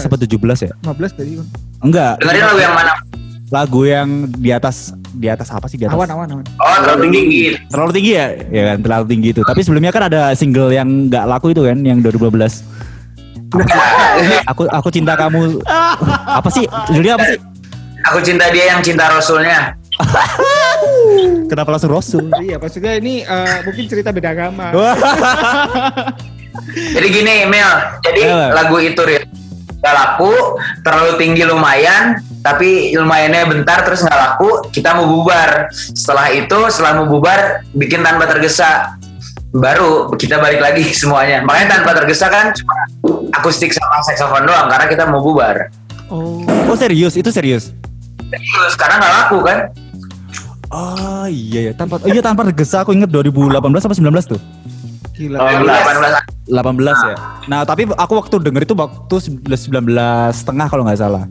apa 0.04 0.16
17 0.16 0.64
ya? 0.64 0.72
15 0.84 1.12
tadi. 1.16 1.30
Enggak. 1.80 2.20
Dengerin 2.20 2.44
lagu 2.44 2.60
yang 2.60 2.74
mana? 2.76 2.92
Lagu 3.52 3.84
yang 3.84 4.32
di 4.32 4.48
atas 4.48 4.96
di 5.12 5.28
atas 5.28 5.52
apa 5.52 5.68
sih 5.68 5.76
di 5.76 5.84
atas? 5.84 5.92
Awan 5.92 6.08
awan 6.08 6.28
awan. 6.40 6.44
Oh, 6.56 6.76
terlalu 6.80 7.12
tinggi. 7.12 7.44
Terlalu 7.68 7.92
tinggi 7.92 8.12
ya? 8.16 8.26
Ya 8.48 8.62
kan 8.72 8.76
terlalu 8.80 9.04
tinggi 9.12 9.28
itu. 9.36 9.42
Tapi 9.44 9.60
sebelumnya 9.60 9.92
kan 9.92 10.08
ada 10.08 10.32
single 10.32 10.72
yang 10.72 11.12
nggak 11.12 11.24
laku 11.28 11.52
itu 11.52 11.60
kan 11.60 11.76
yang 11.84 12.00
2012. 12.00 12.32
aku 14.50 14.64
aku 14.64 14.88
cinta 14.88 15.12
kamu 15.12 15.60
apa 16.24 16.48
sih 16.48 16.64
judulnya 16.88 17.20
apa 17.20 17.36
sih 17.36 17.38
Aku 18.08 18.18
cinta 18.24 18.48
dia 18.48 18.72
yang 18.72 18.80
cinta 18.80 19.12
Rasulnya. 19.12 19.76
kenapa 21.52 21.76
langsung 21.76 21.92
Rasul 21.92 22.32
iya 22.40 22.56
maksudnya 22.56 22.96
ini 22.96 23.20
eh, 23.28 23.56
mungkin 23.68 23.84
cerita 23.92 24.08
beda 24.08 24.32
agama. 24.32 24.72
Jadi 26.72 27.08
gini, 27.08 27.48
Mel. 27.48 28.00
Jadi 28.04 28.28
lagu 28.28 28.76
itu 28.80 29.00
Ril, 29.00 29.24
nggak 29.80 29.94
laku, 29.96 30.32
terlalu 30.84 31.12
tinggi 31.16 31.48
lumayan, 31.48 32.20
tapi 32.42 32.92
lumayannya 32.98 33.46
bentar 33.46 33.86
terus 33.86 34.02
nggak 34.02 34.18
laku, 34.18 34.66
kita 34.74 34.98
mau 34.98 35.06
bubar. 35.06 35.70
Setelah 35.72 36.34
itu, 36.34 36.58
setelah 36.68 36.92
mau 37.02 37.06
bubar, 37.06 37.62
bikin 37.72 38.02
tanpa 38.02 38.26
tergesa. 38.26 38.98
Baru 39.54 40.10
kita 40.18 40.42
balik 40.42 40.58
lagi 40.58 40.84
semuanya. 41.00 41.46
Makanya 41.46 41.80
tanpa 41.80 41.94
tergesa 42.02 42.26
kan 42.28 42.50
cuma 42.52 42.74
akustik 43.38 43.70
sama 43.70 44.02
saxophone 44.04 44.44
doang 44.44 44.66
karena 44.66 44.86
kita 44.90 45.04
mau 45.06 45.22
bubar. 45.22 45.70
Oh. 46.12 46.44
oh 46.68 46.76
serius 46.76 47.16
itu 47.16 47.32
serius 47.32 47.72
Terus 48.28 48.76
sekarang 48.76 49.00
nggak 49.00 49.14
laku 49.16 49.38
kan? 49.48 49.72
oh 50.72 51.26
iya 51.28 51.70
ya 51.70 51.72
tanpa 51.76 52.00
oh, 52.00 52.08
iya 52.08 52.24
tanpa 52.24 52.48
tergesa 52.48 52.82
aku 52.82 52.96
inget 52.96 53.12
2018 53.12 53.60
apa 53.60 53.94
19 53.94 54.32
tuh 54.32 54.40
Gila. 55.12 55.36
2018. 56.48 56.48
18 56.48 57.12
ya 57.12 57.16
nah 57.46 57.60
tapi 57.68 57.84
aku 57.92 58.12
waktu 58.16 58.34
denger 58.40 58.62
itu 58.64 58.74
waktu 58.74 59.16
19 59.52 59.68
setengah 60.32 60.66
kalau 60.72 60.82
nggak 60.88 60.98
salah 60.98 61.28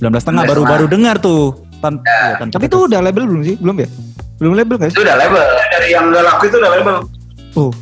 19 0.00 0.16
setengah 0.16 0.42
19 0.42 0.50
baru 0.50 0.56
setengah. 0.56 0.72
baru 0.72 0.84
dengar 0.88 1.16
tuh 1.20 1.42
Tan 1.80 1.94
iya, 1.96 2.36
tanpa 2.36 2.52
Tapi 2.56 2.64
itu 2.68 2.78
udah 2.84 3.00
label 3.00 3.24
belum 3.24 3.42
sih? 3.42 3.56
Belum 3.56 3.76
ya? 3.76 3.88
Belum 4.36 4.52
label 4.52 4.76
guys? 4.76 4.92
Itu 4.92 5.00
udah 5.00 5.16
label. 5.16 5.44
Dari 5.70 5.88
yang 5.90 6.04
udah 6.08 6.22
laku 6.22 6.42
itu 6.44 6.56
udah 6.56 6.70
label. 6.70 6.96
Oh. 7.52 7.72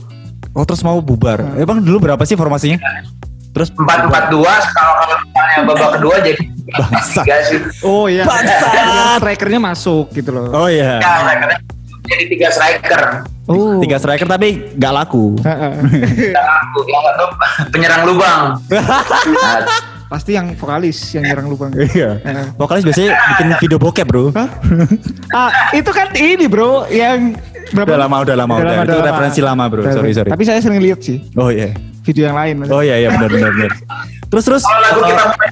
oh 0.52 0.64
terus 0.64 0.82
mau 0.82 0.98
bubar 0.98 1.38
Hmm. 1.38 1.58
emang 1.58 1.78
dulu 1.82 1.98
berapa 2.00 2.22
sih 2.22 2.34
formasinya 2.34 2.78
terus 3.50 3.74
Empat 3.74 4.06
empat 4.06 4.24
dua. 4.30 4.54
Kalau 4.70 4.94
kalau 4.96 5.14
misalnya 5.20 5.58
babak 5.66 5.90
kedua 5.98 6.14
jadi 6.20 6.42
sih. 7.42 7.58
Oh 7.82 8.06
iya. 8.06 8.22
Bangsat. 8.22 8.70
Yang 8.70 8.88
strikernya 9.18 9.60
masuk 9.60 10.06
gitu 10.12 10.30
loh. 10.30 10.46
oh 10.52 10.68
iya 10.68 11.02
Ya, 11.02 11.12
jadi 12.06 12.24
tiga 12.30 12.48
striker. 12.48 13.02
Oh. 13.44 13.80
tiga 13.82 13.98
striker 13.98 14.24
tapi 14.24 14.62
nggak 14.78 14.92
laku 14.94 15.34
Heeh. 15.42 15.72
Tidak 16.30 16.44
laku. 16.44 16.78
Yang 16.86 17.02
satu 17.02 17.24
penyerang 17.68 18.02
lubang. 18.06 18.42
Pasti 20.08 20.32
yang 20.32 20.56
vokalis 20.56 20.96
yang 21.12 21.28
nyerang 21.28 21.52
lubang. 21.52 21.70
iya 21.96 22.16
Heeh. 22.24 22.46
vokalis 22.56 22.82
biasanya 22.84 23.12
bikin 23.36 23.48
video 23.60 23.78
bokep 23.78 24.06
bro 24.08 24.32
Hah? 24.32 24.48
ah, 25.36 25.50
itu 25.76 25.90
kan 25.92 26.08
ini 26.16 26.48
bro 26.48 26.88
yang 26.88 27.36
berapa? 27.76 27.92
udah 27.92 27.98
lama 28.08 28.16
udah 28.24 28.36
lama 28.36 28.54
udah, 28.56 28.74
itu 28.88 28.96
lama. 28.96 29.04
referensi 29.04 29.40
lama 29.44 29.64
bro 29.68 29.80
Udah, 29.84 29.92
sorry 29.92 30.16
sorry 30.16 30.32
Tapi 30.32 30.42
saya 30.48 30.64
sering 30.64 30.80
lihat 30.80 31.04
sih 31.04 31.20
oh 31.36 31.52
iya 31.52 31.76
video 32.08 32.32
yang 32.32 32.36
lain. 32.40 32.64
oh 32.72 32.80
iya 32.80 33.04
iya 33.04 33.08
benar 33.12 33.28
benar 33.28 33.50
benar 33.52 33.72
terus 34.32 34.44
terus 34.48 34.62
kalau 34.64 34.80
lagu 34.80 35.00
kita 35.04 35.20
uh, 35.20 35.28
mulai 35.28 35.50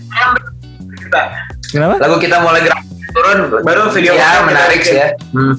kita, 0.97 1.23
kenapa 1.69 1.95
lagu 2.01 2.17
kita 2.17 2.37
mulai 2.41 2.61
gerak 2.65 2.81
turun 3.17 3.39
baru 3.65 3.83
video 3.93 4.13
ya 4.13 4.45
menarik 4.45 4.81
sih 4.85 4.97
ya. 5.01 5.09
Hmm. 5.33 5.55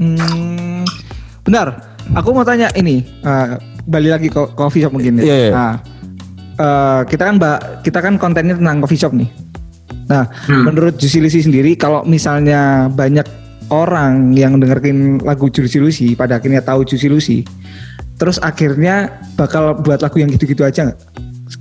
Hmm, 0.00 0.82
benar. 1.44 1.76
Aku 2.18 2.34
mau 2.34 2.42
tanya 2.42 2.72
ini, 2.74 3.04
eh, 3.04 3.46
balik 3.86 4.10
lagi 4.18 4.28
ke 4.32 4.40
coffee 4.58 4.82
shop 4.82 4.92
mungkin 4.96 5.20
ya. 5.20 5.22
Iya, 5.22 5.36
iya. 5.36 5.50
Nah, 5.54 5.74
eh, 6.54 7.00
kita 7.06 7.22
kan 7.24 7.34
mbak, 7.36 7.58
kita 7.82 7.98
kan 7.98 8.14
kontennya 8.16 8.56
tentang 8.56 8.80
coffee 8.80 9.00
shop 9.00 9.12
nih. 9.12 9.28
Nah, 10.08 10.28
Hmm. 10.44 10.68
menurut 10.68 10.98
Lucy 11.20 11.40
sendiri, 11.40 11.72
kalau 11.74 12.04
misalnya 12.04 12.88
banyak 12.88 13.24
orang 13.72 14.36
yang 14.36 14.60
dengerin 14.60 15.22
lagu 15.24 15.48
Lucy, 15.80 16.12
pada 16.12 16.36
akhirnya 16.36 16.60
tahu 16.60 16.84
Lucy, 17.08 17.40
terus 18.20 18.36
akhirnya 18.38 19.08
bakal 19.34 19.72
buat 19.80 20.04
lagu 20.04 20.20
yang 20.20 20.28
gitu-gitu 20.28 20.60
aja 20.62 20.92
nggak? 20.92 20.98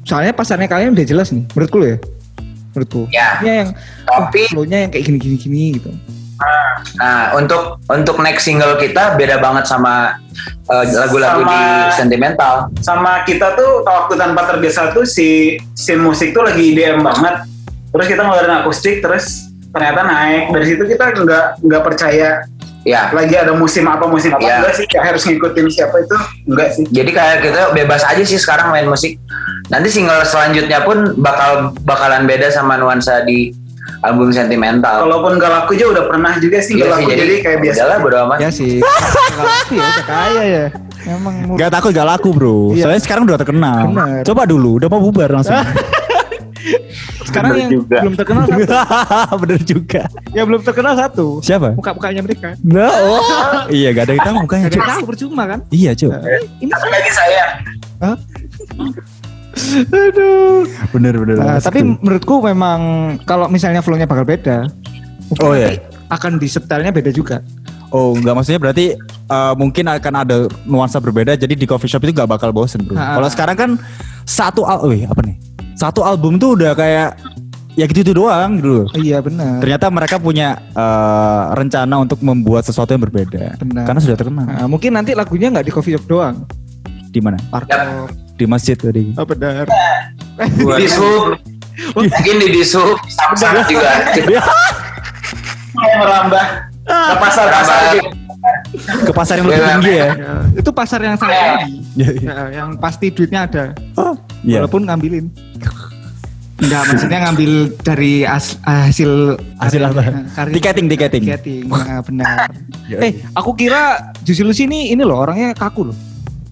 Soalnya 0.04 0.36
pasarnya 0.36 0.68
kalian 0.68 0.92
udah 0.92 1.06
jelas 1.08 1.32
nih, 1.32 1.48
menurutku 1.56 1.80
ya. 1.84 1.98
Menurutku. 2.72 3.02
Ya. 3.12 3.40
Ini 3.40 3.52
yang 3.64 3.70
Tapi- 4.08 4.48
oh, 4.56 4.64
yang 4.88 4.92
kayak 4.92 5.06
gini-gini 5.08 5.80
gitu. 5.80 5.92
Nah, 6.94 7.34
untuk 7.34 7.78
untuk 7.86 8.18
next 8.20 8.44
single 8.44 8.76
kita 8.76 9.14
beda 9.14 9.38
banget 9.38 9.66
sama 9.66 10.18
uh, 10.66 10.84
lagu-lagu 10.88 11.42
Sama- 11.42 11.52
di 11.52 11.62
sentimental. 11.94 12.56
sama 12.80 13.22
kita 13.22 13.54
tuh 13.54 13.82
waktu 13.82 14.14
tanpa 14.16 14.46
tergesa 14.48 14.90
tuh 14.90 15.04
si 15.04 15.30
scene 15.72 16.02
musik 16.02 16.32
tuh 16.32 16.42
lagi 16.42 16.74
IDM 16.74 17.00
banget 17.00 17.46
terus 17.90 18.08
kita 18.08 18.22
ngeluarin 18.22 18.56
akustik 18.58 19.00
terus 19.00 19.46
ternyata 19.70 20.02
naik 20.02 20.50
dari 20.50 20.66
situ 20.66 20.84
kita 20.86 21.12
nggak 21.14 21.46
nggak 21.62 21.84
percaya 21.84 22.44
Ya. 22.82 23.14
lagi 23.14 23.38
ada 23.38 23.54
musim 23.54 23.86
apa 23.86 24.10
musim 24.10 24.34
apa 24.34 24.42
Iya. 24.42 24.58
enggak 24.58 24.74
sih 24.74 24.86
kayak 24.90 25.06
harus 25.06 25.22
ngikutin 25.22 25.66
siapa 25.70 26.02
itu 26.02 26.16
enggak 26.50 26.70
sih 26.74 26.84
Jadi 26.90 27.12
kayak 27.14 27.38
kita 27.40 27.62
bebas 27.72 28.02
aja 28.02 28.24
sih 28.26 28.36
sekarang 28.36 28.74
main 28.74 28.90
musik. 28.90 29.22
Nanti 29.70 29.88
single 29.88 30.26
selanjutnya 30.26 30.82
pun 30.82 31.14
bakal 31.16 31.78
bakalan 31.86 32.26
beda 32.26 32.50
sama 32.50 32.76
nuansa 32.76 33.22
di 33.22 33.54
album 34.02 34.30
sentimental. 34.30 35.06
kalaupun 35.06 35.38
gak 35.38 35.52
laku 35.52 35.72
aja 35.78 35.86
udah 35.89 36.04
pernah 36.10 36.34
juga 36.38 36.58
sih 36.62 36.78
Iya 36.78 36.86
gak 36.86 36.98
sih, 36.98 37.06
laku 37.06 37.12
jadi, 37.17 37.36
kayak 37.41 37.60
biasa 37.62 37.78
Udahlah 37.82 37.98
bodo 38.02 38.17
amat. 38.26 38.38
Ya 38.44 38.50
sih. 38.50 38.74
Kalau 38.82 39.54
aku 39.62 39.74
ya 39.78 40.04
kaya 40.06 40.44
ya. 40.46 40.65
Emang 41.02 41.36
murah. 41.50 41.58
Gak 41.58 41.70
takut 41.74 41.91
gak 41.91 42.08
laku 42.08 42.30
bro 42.32 42.60
Iya. 42.74 42.84
Soalnya 42.86 43.02
sekarang 43.02 43.24
udah 43.26 43.38
terkenal 43.41 43.80
Benar. 43.89 44.22
Coba 44.22 44.41
dulu 44.46 44.78
Udah 44.78 44.88
mau 44.89 45.02
bubar 45.02 45.30
langsung 45.34 45.58
Sekarang 47.22 47.56
Bener 47.56 47.63
yang 47.63 47.72
juga. 47.72 48.00
belum 48.04 48.15
terkenal 48.20 48.44
satu. 48.44 48.67
Bener 49.41 49.62
juga. 49.63 50.04
yang 50.36 50.46
belum 50.52 50.62
terkenal 50.62 50.94
satu. 51.00 51.28
Siapa? 51.39 51.80
Muka-mukanya 51.80 52.22
mereka. 52.22 52.60
Nah, 52.60 52.91
oh. 52.91 53.22
iya 53.72 53.96
gak 53.96 54.12
ada 54.12 54.13
yang 54.20 54.26
tahu 54.28 54.36
mukanya 54.44 54.63
Gak 54.67 54.72
ada 54.72 54.78
yang 54.78 54.91
tahu 54.91 55.04
percuma 55.08 55.44
kan? 55.48 55.60
Iya 55.72 55.91
cuy. 55.96 56.12
Ini 56.60 56.72
Satu 56.76 56.88
lagi 56.91 57.12
saya. 57.15 57.46
Aduh. 59.92 60.64
Bener 60.96 61.14
bener. 61.16 61.36
Nah, 61.38 61.58
Mas. 61.60 61.66
tapi 61.66 61.84
menurutku 61.84 62.40
memang 62.44 62.80
kalau 63.28 63.52
misalnya 63.52 63.84
flow-nya 63.84 64.08
bakal 64.08 64.24
beda. 64.24 64.68
Oh, 65.40 65.56
iya. 65.56 65.80
Akan 66.12 66.36
di 66.36 66.48
setelnya 66.48 66.92
beda 66.92 67.12
juga. 67.12 67.40
Oh 67.92 68.16
enggak 68.16 68.36
maksudnya 68.40 68.60
berarti 68.60 68.96
eh, 69.04 69.54
mungkin 69.60 69.92
akan 69.92 70.14
ada 70.16 70.48
nuansa 70.64 71.04
berbeda 71.04 71.36
jadi 71.36 71.52
di 71.52 71.68
coffee 71.68 71.92
shop 71.92 72.08
itu 72.08 72.16
gak 72.16 72.32
bakal 72.32 72.56
bosen 72.56 72.88
bro. 72.88 72.96
Kalau 72.96 73.28
sekarang 73.28 73.56
kan 73.60 73.72
satu 74.24 74.64
al 74.64 74.88
wih, 74.88 75.04
apa 75.04 75.20
nih? 75.28 75.36
Satu 75.76 76.00
album 76.08 76.40
tuh 76.40 76.56
udah 76.56 76.72
kayak 76.72 77.20
ya 77.76 77.88
gitu-gitu 77.88 78.16
doang 78.16 78.60
gitu 78.60 78.70
loh. 78.84 78.88
Iya 78.96 79.20
benar. 79.20 79.60
Ternyata 79.60 79.92
mereka 79.92 80.16
punya 80.24 80.56
eh, 80.72 81.44
rencana 81.52 82.00
untuk 82.00 82.24
membuat 82.24 82.64
sesuatu 82.64 82.96
yang 82.96 83.04
berbeda. 83.04 83.60
Benar. 83.60 83.84
Karena 83.84 84.00
sudah 84.00 84.16
terkenal. 84.16 84.48
Nah, 84.48 84.68
mungkin 84.72 84.96
nanti 84.96 85.12
lagunya 85.12 85.52
nggak 85.52 85.68
di 85.68 85.74
coffee 85.76 86.00
shop 86.00 86.08
doang. 86.08 86.48
Di 87.12 87.20
mana? 87.20 87.36
Warkop. 87.52 88.31
Di 88.42 88.50
masjid 88.50 88.74
tadi. 88.74 89.14
Oh 89.14 89.22
benar. 89.24 89.70
Di 90.50 90.88
sub. 90.90 91.38
Mungkin 91.94 92.36
di 92.42 92.48
disub. 92.52 92.98
Samsung 93.06 93.70
juga. 93.70 93.92
Kayak 95.72 95.96
merambah 95.96 96.46
ke 96.82 97.16
pasar 97.22 97.46
pasar. 97.48 97.80
Ke 99.06 99.12
pasar 99.14 99.36
yang 99.38 99.46
lebih 99.46 99.62
Iya, 99.62 99.70
tinggi 99.70 99.94
ya. 99.94 100.10
Ya, 100.10 100.34
itu 100.58 100.70
pasar 100.74 101.00
yang 101.00 101.16
sangat 101.16 101.38
tinggi. 101.38 101.78
Iya, 101.94 102.10
iya. 102.18 102.32
Ya, 102.34 102.44
yang 102.52 102.70
pasti 102.82 103.14
duitnya 103.14 103.46
ada. 103.46 103.64
Iya. 104.42 104.66
Walaupun 104.66 104.90
ngambilin. 104.90 105.26
Enggak, 106.62 106.82
maksudnya 106.90 107.20
ngambil 107.26 107.52
dari 107.82 108.22
as- 108.22 108.58
hasil 108.62 109.38
Hasil 109.58 109.82
apa? 109.82 110.02
karya- 110.34 110.54
Tiketing, 110.58 110.86
tiketing. 110.90 111.24
Tiketing, 111.26 111.62
nah, 111.66 112.02
benar. 112.02 112.26
Iya. 112.92 112.98
eh, 113.00 113.12
aku 113.34 113.54
kira 113.54 114.12
Lucy 114.26 114.66
ini 114.66 114.92
ini 114.92 115.02
loh 115.02 115.22
orangnya 115.22 115.54
kaku 115.54 115.90
loh. 115.90 115.98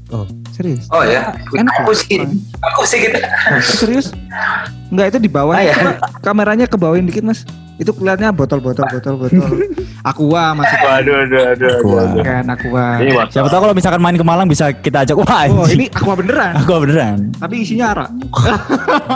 Oh. 0.10 0.26
Serius? 0.60 0.92
Oh 0.92 1.00
ya. 1.02 1.32
Enak 1.56 1.72
Aku 1.80 1.96
sih. 1.96 2.20
Aku 2.60 2.84
sih 2.84 3.00
gitu. 3.00 3.16
Serius? 3.80 4.12
Enggak 4.92 5.16
itu 5.16 5.20
di 5.24 5.32
bawah. 5.32 5.56
Ah, 5.56 5.64
ya. 5.64 5.72
Coba 5.72 5.92
kameranya 6.20 6.68
ke 6.68 6.76
bawahin 6.76 7.08
dikit, 7.08 7.24
Mas. 7.24 7.48
Itu 7.80 7.96
kelihatannya 7.96 8.36
botol-botol 8.36 8.84
botol-botol. 8.92 9.40
Aqua 10.04 10.52
maksudnya. 10.52 10.84
Waduh, 10.84 11.16
aduh, 11.16 11.42
aduh, 11.48 11.72
aduh. 11.72 11.76
Wah. 11.88 12.04
aduh. 12.04 12.24
Kan 12.28 12.46
Aqua. 12.52 12.86
Siapa 13.32 13.48
tahu 13.48 13.62
kalau 13.64 13.72
misalkan 13.72 14.04
main 14.04 14.20
ke 14.20 14.26
Malang 14.28 14.52
bisa 14.52 14.76
kita 14.76 15.08
ajak. 15.08 15.16
Wah, 15.16 15.48
Oh, 15.48 15.64
ini 15.64 15.88
Aqua 15.88 16.20
beneran. 16.20 16.60
Aku 16.60 16.76
beneran. 16.76 17.32
Tapi 17.40 17.64
isinya 17.64 17.96
arak. 17.96 18.10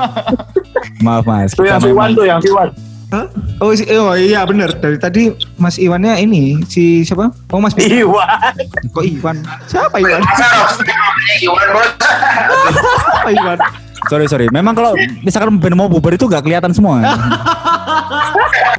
Maaf 1.04 1.28
mas. 1.28 1.52
Tuh 1.52 1.68
yang 1.68 1.84
kita 1.84 1.92
Iwan 1.92 2.08
memang- 2.08 2.16
tuh, 2.16 2.24
yang 2.24 2.40
Iwan. 2.40 2.70
Hah? 3.14 3.30
Oh, 3.62 3.70
oh 3.70 4.16
iya 4.18 4.42
bener. 4.42 4.74
Dari 4.82 4.98
tadi 4.98 5.30
Mas 5.62 5.78
Iwannya 5.78 6.18
ini 6.18 6.66
si 6.66 7.06
siapa? 7.06 7.30
Oh 7.54 7.62
Mas 7.62 7.78
Bima. 7.78 8.10
Iwan. 8.10 8.28
Kok 8.90 9.06
Iwan? 9.06 9.38
Siapa 9.70 10.02
Iwan? 10.02 10.22
Siapa 10.34 10.78
Iwan? 13.30 13.60
Sorry 14.10 14.26
sorry. 14.26 14.50
Memang 14.50 14.74
kalau 14.74 14.98
misalkan 15.22 15.62
band 15.62 15.78
mau 15.78 15.86
bubar 15.86 16.18
itu 16.18 16.26
gak 16.26 16.42
kelihatan 16.42 16.74
semua. 16.74 17.00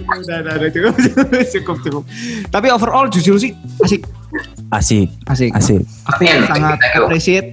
udah, 0.04 0.36
udah, 0.42 0.54
udah, 0.58 0.68
cukup, 0.74 0.94
cukup, 1.54 1.76
cukup. 1.80 2.02
Tapi 2.50 2.66
overall 2.74 3.06
jujur 3.08 3.38
sih 3.38 3.54
asik, 3.86 4.02
Asik, 4.74 5.08
asik. 5.30 5.50
asik, 5.54 5.80
Aku 6.10 6.22
sangat 6.50 6.78
appreciate 6.98 7.48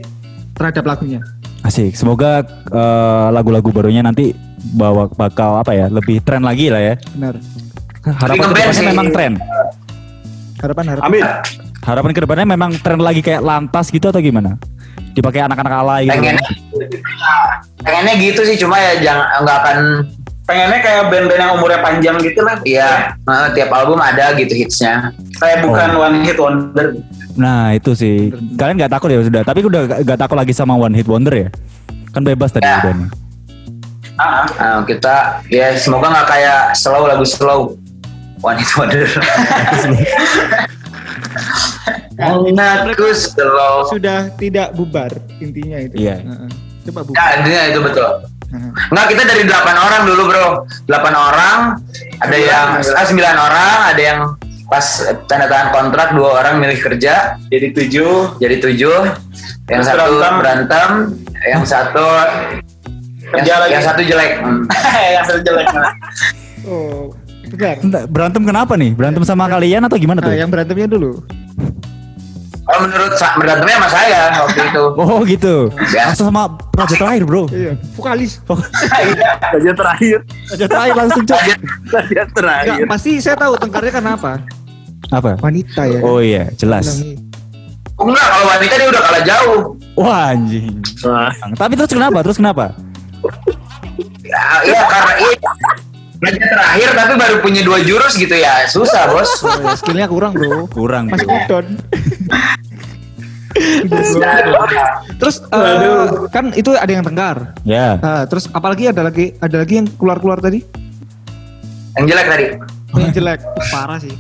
terhadap 0.58 0.84
lagunya. 0.84 1.22
asik. 1.62 1.94
Semoga 1.94 2.42
eh, 2.74 3.28
lagu-lagu 3.32 3.70
barunya 3.70 4.02
nanti 4.02 4.34
bawa 4.64 5.10
bakal 5.10 5.58
apa 5.58 5.74
ya 5.74 5.90
lebih 5.90 6.22
tren 6.22 6.42
lagi 6.42 6.70
lah 6.70 6.82
ya. 6.82 6.96
Benar. 7.18 7.34
Harapan 8.02 8.38
ke 8.42 8.56
depannya 8.58 8.84
memang 8.90 9.08
tren. 9.10 9.34
Harapan 10.62 10.86
harapan. 10.94 11.06
Amin. 11.06 11.24
Harapan 11.82 12.12
ke 12.14 12.22
depannya 12.22 12.46
memang 12.48 12.72
tren 12.80 13.00
lagi 13.02 13.22
kayak 13.22 13.42
lantas 13.42 13.90
gitu 13.90 14.10
atau 14.10 14.22
gimana? 14.22 14.58
Dipakai 15.12 15.44
anak-anak 15.44 15.74
alay 15.74 16.02
gitu. 16.08 16.14
Pengennya, 16.16 16.46
pengennya 17.82 18.14
gitu 18.22 18.42
sih. 18.46 18.56
Cuma 18.56 18.78
ya 18.78 19.02
jangan 19.02 19.26
nggak 19.44 19.58
akan. 19.66 19.78
Pengennya 20.42 20.80
kayak 20.84 21.04
band-band 21.14 21.40
yang 21.40 21.52
umurnya 21.56 21.80
panjang 21.80 22.18
gitu 22.20 22.42
lah. 22.44 22.58
Iya, 22.66 22.90
eh, 23.16 23.48
tiap 23.56 23.70
album 23.72 24.02
ada 24.02 24.36
gitu 24.36 24.52
hitsnya. 24.52 25.14
Kayak 25.38 25.64
bukan 25.64 25.90
Oh. 25.96 26.06
one 26.06 26.18
hit 26.26 26.38
wonder. 26.38 26.88
Nah 27.38 27.72
itu 27.72 27.96
sih. 27.96 28.34
Kalian 28.60 28.76
nggak 28.76 28.92
takut 28.92 29.10
ya 29.10 29.24
sudah. 29.24 29.42
Tapi 29.48 29.64
udah 29.64 29.82
gak, 29.88 30.00
gak 30.04 30.20
takut 30.20 30.36
lagi 30.36 30.52
sama 30.52 30.76
one 30.76 30.92
hit 30.92 31.08
wonder 31.08 31.32
ya? 31.32 31.48
Kan 32.12 32.28
bebas 32.28 32.52
tadi 32.52 32.68
Ya. 32.68 32.84
udah 32.84 32.94
nih. 33.00 33.10
Ah, 34.16 34.44
Nah, 34.60 34.82
kita 34.84 35.42
ya 35.48 35.76
semoga 35.76 36.12
nggak 36.12 36.28
kayak 36.28 36.62
slow 36.74 37.08
lagu 37.08 37.24
slow. 37.24 37.76
One 38.42 38.58
hit 38.58 38.72
wonder. 38.74 39.06
Anakku 42.18 43.08
slow. 43.14 43.90
Sudah 43.90 44.30
tidak 44.38 44.74
bubar 44.74 45.10
intinya 45.40 45.78
itu. 45.82 45.96
Iya. 45.98 46.22
Heeh. 46.22 46.50
Coba 46.90 47.00
bubar. 47.06 47.18
Ya, 47.18 47.26
intinya 47.42 47.62
itu 47.70 47.80
betul. 47.82 48.10
Heeh. 48.52 48.72
Enggak, 48.92 49.06
kita 49.14 49.22
dari 49.26 49.44
8 49.48 49.78
orang 49.78 50.02
dulu, 50.06 50.22
Bro. 50.28 50.48
8 50.90 50.92
orang, 51.16 51.58
ada 52.20 52.38
yang 52.38 52.68
ah, 52.82 53.06
9 53.06 53.16
orang, 53.38 53.76
ada 53.94 54.02
yang 54.02 54.20
pas 54.66 54.88
tanda 55.28 55.52
tangan 55.52 55.70
kontrak 55.76 56.16
dua 56.16 56.40
orang 56.40 56.64
milih 56.64 56.80
kerja 56.80 57.36
jadi 57.52 57.76
tujuh. 57.76 58.40
jadi 58.40 58.56
tujuh 58.56 59.04
yang 59.68 59.84
Terus 59.84 59.92
satu 59.92 60.16
berantem. 60.16 60.34
berantem 60.40 60.90
yang 61.44 61.64
satu 61.68 62.08
yang, 63.32 63.40
Kerja 63.40 63.54
lagi. 63.58 63.72
yang 63.72 63.84
satu 63.84 64.02
jelek 64.02 64.32
Hmm. 64.42 64.62
yang 65.10 65.26
satu 65.26 65.40
jelek. 65.42 65.68
Oh, 66.62 67.10
benar. 67.50 67.82
Bentar, 67.82 68.04
Berantem 68.06 68.44
kenapa 68.46 68.78
nih? 68.78 68.94
Berantem 68.94 69.26
sama 69.26 69.50
kalian 69.50 69.82
atau 69.82 69.98
gimana 69.98 70.22
tuh? 70.22 70.30
Nah, 70.30 70.38
yang 70.38 70.46
berantemnya 70.48 70.86
dulu. 70.88 71.18
kalau 72.62 72.86
menurut 72.86 73.18
sa- 73.18 73.34
berantemnya 73.34 73.76
sama 73.76 73.90
saya 73.90 74.20
waktu 74.38 74.60
itu 74.64 74.84
Oh 75.02 75.20
gitu. 75.26 75.56
Ya. 75.90 76.08
Langsung 76.08 76.30
sama 76.30 76.44
project 76.70 77.02
terakhir 77.02 77.24
bro. 77.26 77.44
Iya, 77.50 77.74
vokalis. 77.98 78.40
Saja 78.46 79.72
terakhir. 79.74 80.18
Project 80.48 80.70
terakhir 80.70 80.94
langsung 80.96 81.24
cok. 81.26 81.42
Saja 81.90 82.22
terakhir. 82.30 82.72
Enggak, 82.78 82.88
pasti 82.88 83.12
saya 83.18 83.36
tahu 83.36 83.54
tengkarnya 83.58 83.92
kenapa. 83.92 84.32
Apa? 85.10 85.36
Wanita 85.42 85.82
ya. 85.84 86.00
Oh 86.00 86.22
iya, 86.22 86.46
jelas. 86.54 87.02
Oh, 87.98 88.06
enggak 88.06 88.24
kalau 88.24 88.46
wanita 88.48 88.74
dia 88.78 88.88
udah 88.88 89.02
kalah 89.02 89.24
jauh 89.26 89.60
Wah 89.94 90.32
anjing. 90.32 90.78
Wah. 91.04 91.34
Tapi 91.58 91.74
terus 91.76 91.90
kenapa? 91.90 92.22
Terus 92.22 92.38
kenapa? 92.38 92.72
Ya, 94.22 94.44
iya 94.64 94.82
karena 94.86 95.14
iya 95.20 95.36
Raja 96.22 96.38
terakhir 96.46 96.90
tapi 96.94 97.14
baru 97.16 97.36
punya 97.40 97.62
dua 97.62 97.82
jurus 97.82 98.14
gitu 98.14 98.32
ya 98.32 98.66
susah 98.66 99.10
bos 99.10 99.32
Oh, 99.42 99.58
ya, 99.60 99.74
skillnya 99.74 100.06
kurang 100.06 100.34
bro. 100.34 100.70
Kurang. 100.70 101.10
Masih 101.10 101.26
udon. 101.26 101.66
terus 105.18 105.44
eh, 105.44 105.58
Waduh. 105.58 106.30
kan 106.30 106.54
itu 106.54 106.72
ada 106.72 106.88
yang 106.88 107.02
tengkar. 107.02 107.58
Ya. 107.62 107.98
Nah, 107.98 108.24
terus 108.26 108.48
apalagi 108.48 108.88
ada 108.88 109.04
lagi 109.04 109.36
ada 109.38 109.58
lagi 109.58 109.74
yang 109.76 109.88
keluar-keluar 109.92 110.40
tadi 110.40 110.62
yang 111.94 112.06
jelek 112.08 112.28
tadi 112.28 112.46
Oh, 112.92 113.00
yang 113.00 113.12
jelek. 113.12 113.40
Parah 113.72 113.98
sih. 113.98 114.12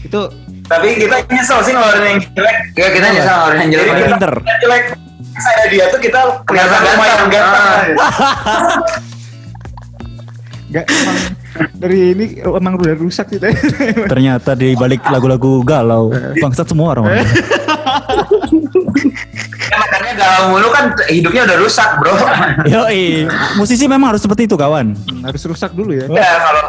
Itu 0.00 0.32
Tapi 0.64 0.96
kita 0.96 1.22
nyesel 1.24 1.60
sih 1.62 1.72
ngeluarin 1.72 2.04
yang 2.08 2.20
jelek. 2.26 2.56
ya 2.74 2.88
kita 2.90 3.06
nyesal 3.10 3.36
orang 3.46 3.58
yang 3.62 3.70
jelek 3.70 3.86
kita- 3.86 4.00
pinter. 4.10 4.32
Yang 4.42 4.58
jelek 4.60 4.84
saya 5.38 5.64
dia 5.70 5.84
tuh 5.90 6.00
kita 6.02 6.20
kelihatan 6.44 6.78
lumayan 6.82 7.18
ganteng. 7.30 7.32
ganteng. 7.32 7.88
Gak 10.68 10.84
emang 10.84 11.16
dari 11.80 12.12
ini 12.12 12.24
emang 12.44 12.76
udah 12.76 12.94
rusak 13.00 13.32
sih. 13.32 13.40
Ternyata 14.12 14.52
di 14.52 14.76
balik 14.76 15.00
lagu-lagu 15.08 15.64
galau, 15.64 16.12
bangsat 16.38 16.68
semua 16.68 16.92
orang. 16.92 17.24
Ya, 19.68 19.76
makanya 19.76 20.12
galau 20.16 20.42
mulu 20.52 20.68
kan 20.72 20.92
hidupnya 21.08 21.44
udah 21.44 21.56
rusak 21.60 21.88
bro 22.00 22.12
Yoi, 22.68 23.28
musisi 23.56 23.84
memang 23.84 24.16
harus 24.16 24.24
seperti 24.24 24.44
itu 24.48 24.56
kawan. 24.56 24.96
Harus 25.24 25.42
rusak 25.44 25.72
dulu 25.72 25.92
ya. 25.96 26.04
ya 26.08 26.32
kalau 26.40 26.64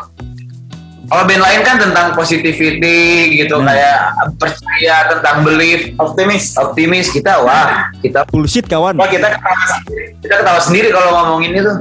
kalau 1.09 1.23
band 1.25 1.41
lain 1.41 1.59
kan 1.63 1.75
tentang 1.75 2.05
positivity 2.13 3.33
gitu 3.35 3.57
Hmm. 3.57 3.65
kayak 3.65 3.97
percaya 4.37 4.95
tentang 5.09 5.35
belief 5.41 5.89
Optimis. 5.97 6.53
optimis 6.55 7.09
kita 7.09 7.41
wah 7.41 7.89
kita 7.99 8.23
Bullshit 8.29 8.63
kawan. 8.63 8.93
Wah 8.93 9.05
kita 9.05 9.27
ketawa 9.27 9.63
sendiri. 9.67 10.05
kita 10.21 10.33
ketawa 10.37 10.59
sendiri 10.61 10.87
kalau 10.89 11.09
ngomongin 11.11 11.51
itu 11.55 11.73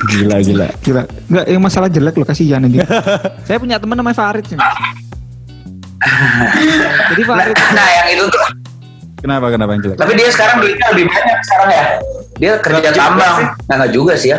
Gila 0.00 0.40
gila. 0.40 0.66
Gila. 0.80 1.02
Enggak, 1.28 1.44
yang 1.46 1.60
masalah 1.60 1.86
jelek 1.86 2.14
lo 2.14 2.24
kasihan 2.24 2.62
ini. 2.62 2.78
Saya 3.46 3.58
punya 3.60 3.76
teman 3.76 3.94
namanya 3.94 4.16
Farid 4.16 4.42
sih. 4.46 4.56
Jadi 7.10 7.20
nah, 7.20 7.28
Farid 7.36 7.54
nah 7.70 7.88
yang 7.92 8.06
itu 8.10 8.24
tuh 8.26 8.42
Kenapa 9.20 9.52
kenapa 9.52 9.70
yang 9.76 9.82
jelek? 9.84 9.96
tapi 10.00 10.12
dia 10.16 10.28
sekarang 10.32 10.56
duitnya 10.58 10.86
lebih 10.90 11.04
banyak 11.04 11.38
sekarang 11.44 11.68
ya 11.68 11.84
dia 12.40 12.50
kerja 12.56 12.80
Nggak 12.80 12.94
tambang 12.96 13.32
sih. 13.36 13.46
nah 13.68 13.74
nggak 13.76 13.92
juga 13.92 14.12
sih 14.16 14.28
ya 14.32 14.38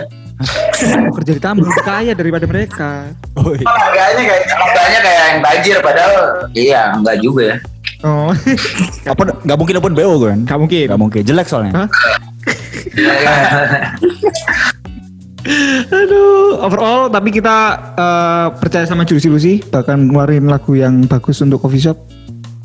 mau 0.99 1.13
kerja 1.13 1.31
di 1.33 1.41
tambang 1.41 1.65
lebih 1.65 1.83
kaya 1.83 2.11
daripada 2.11 2.45
mereka. 2.45 2.91
Oh, 3.33 3.51
iya. 3.51 3.65
Harganya 3.65 4.23
kayak 4.25 4.43
Harganya 4.47 4.99
kayak 4.99 5.21
yang 5.23 5.39
tajir 5.41 5.77
padahal 5.79 6.15
iya 6.51 6.81
nggak 6.97 7.17
juga 7.19 7.43
ya 7.45 7.57
Oh, 8.01 8.33
Apa 9.05 9.21
nggak 9.45 9.57
mungkin 9.57 9.77
open 9.77 9.93
BO 9.93 10.17
kan? 10.19 10.39
nggak 10.41 10.57
mungkin. 10.57 10.85
Nggak 10.89 11.01
mungkin. 11.01 11.21
Jelek 11.21 11.45
soalnya. 11.45 11.85
Hah? 11.85 11.87
Aduh, 15.91 16.61
overall 16.61 17.09
tapi 17.09 17.29
kita 17.29 17.57
eh, 17.93 18.47
percaya 18.57 18.85
sama 18.85 19.05
Juicy 19.05 19.29
Lucy 19.29 19.53
bahkan 19.69 20.05
ngeluarin 20.05 20.45
lagu 20.45 20.73
yang 20.73 21.05
bagus 21.05 21.41
untuk 21.41 21.61
coffee 21.61 21.81
shop. 21.81 21.97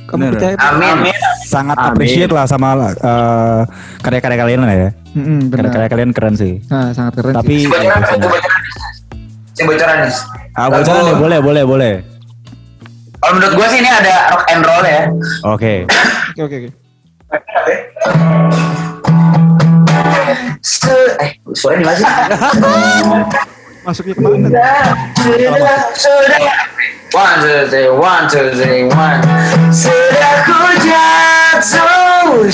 Kamu 0.07 0.21
Bener. 0.25 0.33
percaya? 0.37 0.55
Amin. 0.61 1.13
Sangat 1.47 1.79
Amin. 1.79 1.95
appreciate 1.95 2.33
lah 2.35 2.43
sama 2.51 2.91
eh, 2.91 3.63
karya-karya 4.03 4.39
kalian 4.43 4.61
lah 4.67 4.75
ya. 4.75 4.89
Benar. 5.15 5.71
Karya-karya 5.71 5.89
kalian 5.95 6.11
keren 6.11 6.35
sih. 6.35 6.59
Nah, 6.67 6.91
sangat 6.91 7.23
keren. 7.23 7.39
Tapi 7.39 7.55
sih. 7.63 7.71
Itu 7.71 9.63
bocoran. 9.63 9.97
Nih. 10.05 10.15
ah, 10.59 10.67
bocoran 10.69 11.03
deh, 11.07 11.17
boleh, 11.17 11.39
boleh, 11.39 11.63
boleh. 11.63 11.95
Kalau 13.23 13.33
menurut 13.39 13.55
gue 13.57 13.67
sih 13.71 13.79
ini 13.79 13.91
ada 13.91 14.35
rock 14.35 14.45
and 14.51 14.63
roll 14.67 14.85
ya. 14.85 15.03
Oke. 15.47 15.75
Oke, 16.35 16.43
oke, 16.43 16.57
oke. 16.59 16.71
Se 20.63 20.95
eh 21.23 21.31
suaranya 21.55 21.79
di 21.79 21.87
mana 21.87 21.97
sih? 21.97 22.07
Masuknya 23.87 24.15
ke 24.19 24.21
mana? 24.21 24.35
Sudah, 25.15 25.79
sudah. 25.95 26.39
One, 27.15 27.39
two, 27.39 27.71
three, 27.71 27.89
one, 27.89 28.25
two, 28.29 28.47
three, 28.59 28.83
one. 28.91 29.23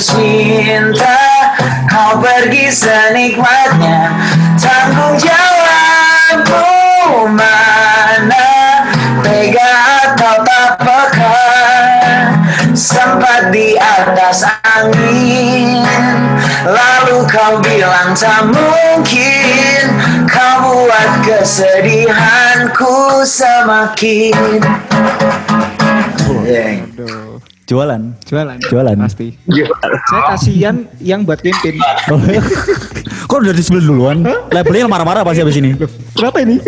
Cinta, 0.03 1.55
kau 1.87 2.19
pergi 2.19 2.67
senikmatnya. 2.67 4.11
Tanggung 4.59 5.15
jawabmu 5.15 6.67
mana? 7.31 8.51
Tega 9.23 9.71
atau 10.03 10.35
tak 10.43 10.71
peka? 10.83 11.39
Sempat 12.73 13.53
di 13.53 13.77
atas 13.77 14.41
angin 14.65 15.85
Lalu 16.65 17.21
kau 17.29 17.61
bilang 17.61 18.17
tak 18.17 18.49
mungkin 18.49 19.93
Kau 20.25 20.73
buat 20.73 21.21
kesedihanku 21.21 23.21
semakin 23.21 24.57
Aduh. 26.43 27.32
Jualan. 27.63 28.01
Jualan. 28.27 28.57
Jualan. 28.59 28.95
Pasti. 28.99 29.27
Saya 30.05 30.21
kasihan 30.29 30.75
yang 30.99 31.23
buat 31.23 31.39
campaign. 31.39 31.79
Oh, 32.11 32.19
Kok 33.23 33.37
udah 33.39 33.55
di 33.55 33.63
sebelum 33.63 33.83
duluan? 33.87 34.17
Labelnya 34.51 34.85
marah-marah 34.85 35.23
pasti 35.23 35.39
habis 35.39 35.55
ini. 35.55 35.71
Kenapa 36.11 36.43
ini? 36.43 36.59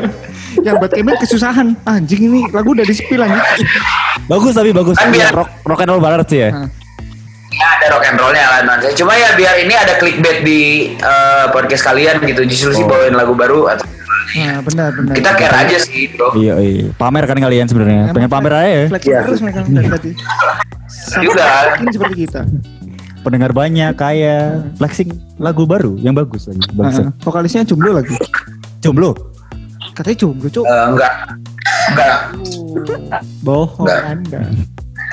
yang 0.66 0.76
buat 0.76 0.92
campaign 0.92 1.16
kesusahan. 1.18 1.66
Anjing 1.84 2.28
ini 2.28 2.40
lagu 2.52 2.76
udah 2.76 2.84
di 2.84 2.92
spill 2.92 3.24
anjing. 3.24 3.40
Bagus 4.28 4.52
tapi 4.52 4.70
bagus. 4.70 5.00
Kan 5.00 5.08
biar- 5.10 5.32
rock, 5.32 5.48
rock 5.64 5.80
and 5.80 5.90
roll 5.90 6.02
banget 6.02 6.26
sih 6.28 6.40
ya. 6.44 6.50
Nah, 6.52 6.68
Ya 7.54 7.70
ada 7.78 7.86
rock 7.94 8.04
and 8.04 8.18
rollnya 8.18 8.44
lah 8.44 8.60
Mas. 8.66 8.82
Cuma 8.92 9.14
ya 9.14 9.30
biar 9.32 9.54
ini 9.56 9.72
ada 9.72 9.94
clickbait 9.94 10.42
di 10.42 10.60
eh, 10.92 11.44
podcast 11.54 11.86
kalian 11.86 12.18
gitu 12.20 12.42
Justru 12.44 12.74
sih 12.74 12.82
Oh. 12.82 12.90
bawain 12.90 13.14
lagu 13.14 13.30
baru 13.30 13.70
atau 13.70 13.86
Nah, 14.34 14.58
benar 14.64 14.90
benar. 14.96 15.14
Kita 15.14 15.30
care 15.36 15.56
aja 15.68 15.76
sih 15.78 16.08
bro 16.10 16.32
Iya, 16.34 16.54
iya. 16.58 16.88
Pamer 16.96 17.28
kan 17.28 17.36
kalian 17.38 17.68
sebenarnya. 17.68 18.10
Pengen 18.16 18.30
pamer 18.32 18.52
aja 18.56 18.66
ya. 18.66 18.84
Iya. 18.88 19.20
terus 19.28 19.40
mereka 19.44 19.60
dari 19.68 19.88
tadi. 19.92 20.10
Sama 20.88 21.22
Juga. 21.22 21.44
seperti 21.92 22.16
kita. 22.26 22.42
Pendengar 23.24 23.56
banyak, 23.56 23.96
kaya, 23.96 24.60
flexing 24.76 25.08
lagu 25.40 25.64
baru 25.64 25.96
yang 25.96 26.12
bagus 26.12 26.44
lagi. 26.44 26.60
Bagus. 26.76 27.00
Nah, 27.00 27.08
vokalisnya 27.24 27.64
jomblo 27.64 27.96
lagi. 27.96 28.12
Jomblo. 28.84 29.16
Katanya 29.96 30.16
jomblo, 30.20 30.48
Cuk. 30.50 30.66
Eh, 30.66 30.86
Enggak 30.92 31.12
Enggak 31.94 32.18
Bohong 33.40 33.88
Enggak. 33.88 34.02
Anda. 34.04 34.40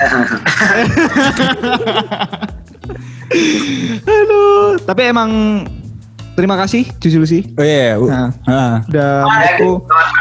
Aduh, 4.02 4.76
tapi 4.84 5.02
emang 5.08 5.30
terima 6.32 6.56
kasih 6.56 6.88
Juicy 6.96 7.18
Lucy 7.18 7.40
Oh 7.54 7.62
iya. 7.62 7.96
u- 7.96 8.08
Nah. 8.08 8.30
ah. 8.44 8.74
udah 8.84 9.10
menurutku 9.22 9.70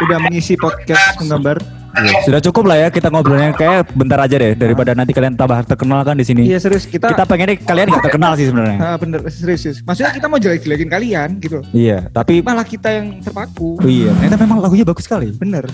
udah 0.01 0.17
mengisi 0.19 0.53
podcast 0.55 1.17
menggambar. 1.17 1.57
Iya, 1.91 2.23
Sudah 2.23 2.39
cukup 2.39 2.71
lah 2.71 2.77
ya 2.77 2.87
kita 2.87 3.11
ngobrolnya 3.11 3.51
kayak 3.51 3.91
bentar 3.91 4.15
aja 4.15 4.39
deh 4.39 4.55
daripada 4.55 4.95
nanti 4.95 5.11
kalian 5.11 5.35
tambah 5.35 5.59
terkenal 5.67 5.99
kan 6.01 6.15
di 6.15 6.23
sini. 6.23 6.47
Iya 6.47 6.55
serius 6.57 6.87
kita, 6.87 7.11
Kita 7.11 7.27
pengennya 7.27 7.59
kalian 7.59 7.91
nggak 7.91 8.03
terkenal 8.07 8.31
sih 8.39 8.47
sebenarnya. 8.47 8.79
Ah, 8.79 8.95
bener 8.95 9.19
serius, 9.27 9.59
serius. 9.59 9.77
Maksudnya 9.83 10.15
kita 10.15 10.31
mau 10.31 10.39
jelek-jelekin 10.39 10.87
kalian 10.87 11.29
gitu. 11.43 11.59
Iya, 11.75 12.07
tapi 12.09 12.39
Malah 12.39 12.63
kita 12.63 12.87
yang 12.87 13.19
terpaku. 13.19 13.75
oh 13.75 13.89
iya, 13.91 14.07
ternyata 14.15 14.39
memang 14.39 14.63
lagunya 14.63 14.87
bagus 14.87 15.03
sekali. 15.03 15.35
Bener. 15.35 15.67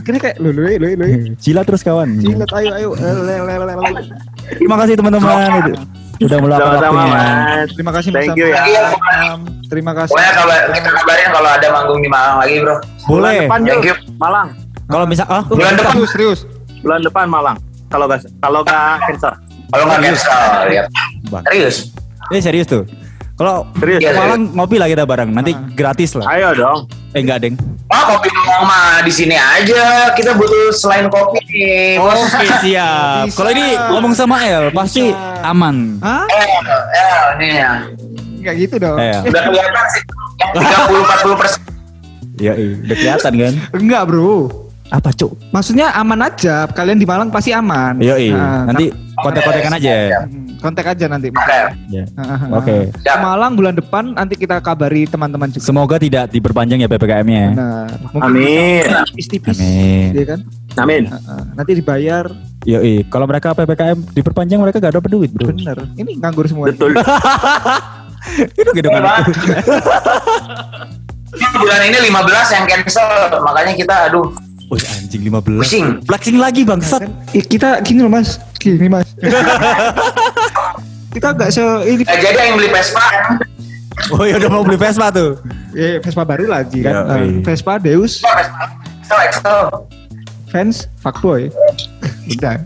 Kira 0.00 0.16
kayak 0.16 0.36
lo 0.40 0.48
lo 0.48 0.64
lo 0.64 0.88
lo. 0.88 1.04
Cila 1.36 1.60
terus 1.60 1.84
kawan. 1.84 2.16
Cilat 2.16 2.50
ayo 2.56 2.70
ayo. 2.72 2.88
Eh. 2.96 4.06
Terima 4.56 4.80
kasih 4.80 4.96
teman-teman 4.96 5.76
udah- 6.18 6.40
meluangkan 6.40 6.68
Sama-sama 6.70 6.96
waktunya. 6.98 7.14
mas. 7.14 7.68
Terima 7.70 7.92
kasih 7.92 8.08
Mas 8.08 8.16
Thank 8.18 8.36
you 8.36 8.46
ya. 8.48 8.62
Um, 9.26 9.40
Terima 9.66 9.92
kasih. 9.92 10.12
Pokoknya 10.12 10.32
kabar, 10.32 10.58
kita 10.70 10.90
kabarin 10.92 11.28
kalau 11.30 11.50
ada 11.50 11.66
manggung 11.68 12.00
di 12.00 12.08
Malang 12.08 12.36
lagi 12.38 12.54
bro 12.58 12.76
Bulan 13.04 13.06
Boleh. 13.06 13.38
depan 13.42 13.60
Thank 13.62 13.84
you 13.84 13.96
Malang. 14.16 14.48
Kalau 14.86 15.04
misal 15.04 15.26
ah, 15.26 15.42
Bulan 15.44 15.72
depan 15.74 15.92
Serius 15.92 16.10
serius. 16.10 16.40
Bulan 16.80 17.00
depan 17.00 17.26
Malang. 17.26 17.56
Kalau 17.86 18.04
gak 18.04 18.20
kalau 18.38 18.60
gak 18.62 19.02
cancel. 19.02 19.32
Kalau 19.66 19.84
nggak 19.84 20.00
cancel 20.00 20.40
lihat 20.68 20.86
Bang. 21.26 21.42
Serius 21.44 21.76
Eh 22.28 22.40
serius 22.40 22.66
tuh. 22.66 22.82
Kalau 23.36 23.68
Serius. 23.76 24.00
Ke 24.00 24.10
Malang 24.10 24.42
ngopi 24.50 24.76
lah 24.76 24.88
kita 24.88 25.04
bareng. 25.04 25.28
Nanti 25.30 25.52
Ah. 25.52 25.60
gratis 25.70 26.16
lah. 26.16 26.24
Ayo 26.26 26.48
dong. 26.52 26.78
Eh 27.12 27.20
enggak, 27.20 27.38
Deng. 27.38 27.54
Oh 27.86 28.02
kopi 28.08 28.28
Malang 28.28 28.64
mah 28.64 28.98
di 28.98 29.12
sini 29.14 29.38
aja 29.38 30.10
Kita 30.10 30.34
butuh 30.34 30.74
selain 30.74 31.06
kopi 31.06 31.38
nih 31.46 31.94
bos 31.96 32.18
Oke, 32.18 32.48
siap. 32.60 33.30
Kalau 33.38 33.50
ini 33.52 33.66
ngomong 33.94 34.10
sama 34.10 34.42
El 34.42 34.74
pasti 34.74 35.14
Bisa. 35.14 35.46
aman. 35.46 36.02
Hah? 36.02 36.26
Eh, 36.26 36.48
eh, 36.90 37.22
ini 37.36 37.48
ya 37.54 37.72
Enggak 38.36 38.54
gitu 38.58 38.74
dong. 38.76 38.98
Eh, 38.98 39.14
Udah 39.22 39.42
kelihatan 39.44 39.84
sih 39.86 40.02
Yang 40.36 40.50
30-40 40.58 41.38
persen 41.38 41.60
Iya, 42.36 42.52
iya, 42.52 42.72
udah 42.76 42.96
kelihatan 42.96 43.32
kan? 43.34 43.52
Enggak, 43.72 44.02
Bro. 44.06 44.34
Apa, 44.86 45.08
Cuk? 45.10 45.34
Maksudnya 45.50 45.88
aman 45.90 46.20
aja. 46.20 46.68
Kalian 46.68 46.94
di 46.94 47.02
Malang 47.02 47.32
pasti 47.32 47.48
aman. 47.50 47.96
Iya, 47.96 48.14
iya. 48.20 48.36
Nah, 48.36 48.62
Nanti 48.68 48.92
kontak-kontakan 49.16 49.72
aja. 49.74 49.94
Hmm, 50.22 50.45
kontak 50.60 50.86
aja 50.92 51.06
nanti. 51.06 51.28
Oke 51.30 51.60
Ya. 51.92 52.04
Ah, 52.18 52.40
Oke. 52.58 52.90
Ke 52.90 53.14
Malang 53.18 53.54
bulan 53.54 53.74
depan 53.76 54.14
nanti 54.16 54.34
kita 54.34 54.58
kabari 54.58 55.06
teman-teman 55.06 55.50
juga. 55.52 55.64
Semoga 55.64 55.96
tidak 56.00 56.32
diperpanjang 56.32 56.82
ya 56.82 56.88
PPKM-nya. 56.90 57.44
Benar. 57.54 57.88
Mungkin 58.12 58.30
Amin. 58.34 58.84
tipis-tipis. 59.12 59.56
Amin. 59.58 60.08
Iya 60.16 60.24
kan? 60.34 60.40
Amin. 60.82 61.02
Nanti 61.54 61.72
dibayar. 61.78 62.24
Yo. 62.66 62.82
Kalau 63.08 63.26
mereka 63.30 63.54
PPKM 63.54 63.98
diperpanjang 64.12 64.58
mereka 64.58 64.82
gak 64.82 64.98
dapat 64.98 65.10
duit, 65.10 65.30
Bro. 65.30 65.54
Bener. 65.54 65.78
Ini 65.94 66.18
nganggur 66.18 66.46
semua. 66.50 66.68
Betul. 66.68 66.98
Itu 68.58 68.70
gitu 68.74 68.88
kan. 68.90 69.22
Ini 71.36 71.56
bulan 71.60 71.80
ini 71.84 71.98
15 72.10 72.54
yang 72.58 72.64
cancel 72.64 73.06
Makanya 73.44 73.72
kita 73.76 73.94
aduh 74.10 74.34
Wih, 74.66 74.82
anjing 74.82 75.22
15. 75.22 75.62
Pusing. 75.62 75.86
Flexing 76.02 76.38
lagi, 76.42 76.66
bangsat. 76.66 77.06
Eh, 77.30 77.44
kita 77.46 77.78
gini 77.86 78.02
loh 78.02 78.10
mas. 78.10 78.42
Gini 78.58 78.90
mas. 78.90 79.06
kita 81.16 81.32
nggak 81.32 81.48
se 81.48 81.64
ini 81.86 82.02
Gak 82.02 82.20
jadi 82.20 82.38
yang 82.44 82.56
beli 82.56 82.68
Vespa 82.68 83.00
kan 83.02 83.24
Oh, 84.12 84.22
ya 84.22 84.36
udah 84.36 84.50
mau 84.50 84.60
beli 84.60 84.76
Vespa 84.76 85.08
tuh. 85.08 85.40
eh, 85.72 85.96
Vespa 85.98 86.20
baru 86.22 86.44
lagi 86.46 86.84
kan. 86.84 86.92
Ya, 86.92 87.00
Ah, 87.02 87.16
iya. 87.18 87.40
Vespa 87.40 87.72
Deus 87.76 88.20
Excel 88.20 89.20
Excel 89.24 89.60
fans 90.46 90.86
fuckboy. 90.96 91.48
Udah. 92.28 92.58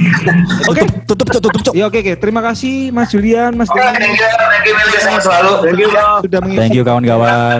Oke, 0.70 0.82
tutup, 1.04 1.26
tutup, 1.28 1.50
tutup, 1.50 1.62
Cuk. 1.64 1.74
Ya 1.74 1.84
oke 1.84 1.98
oke. 1.98 2.14
Terima 2.16 2.38
kasih 2.40 2.88
Mas 2.88 3.10
Julian, 3.10 3.50
Mas 3.52 3.66
Oke 3.66 3.78
Denny 3.78 4.14
thank 4.14 4.14
you 4.14 4.30
Thank 4.62 4.64
you 4.64 5.00
Saya 5.00 5.18
selalu 5.18 5.52
Thank 5.60 5.80
you 5.80 5.90
sudah 6.22 6.38
mengisi 6.40 6.58
Thank 6.60 6.74
you 6.74 6.84
kawan-kawan. 6.84 7.58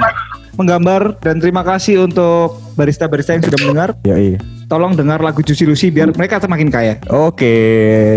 menggambar 0.52 1.02
dan 1.18 1.36
terima 1.36 1.62
kasih 1.62 2.04
untuk 2.04 2.60
barista-barista 2.74 3.32
yang 3.32 3.42
sudah 3.42 3.58
mendengar. 3.60 3.88
Yo, 4.02 4.14
iya. 4.14 4.38
Tolong 4.66 4.92
dengar 4.92 5.18
lagu 5.18 5.40
Juicy 5.40 5.64
Lucy 5.64 5.88
biar 5.88 6.12
mereka 6.12 6.38
semakin 6.38 6.68
kaya. 6.68 6.94
Oke. 7.08 7.54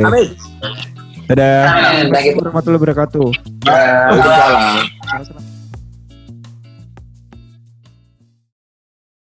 Amin. 0.01 0.31
Dadah. 1.25 2.05
You 2.21 2.37
Warahmatullahi 2.37 2.81
wabarakatuh. 2.81 3.27
Waalaikumsalam. 3.65 5.54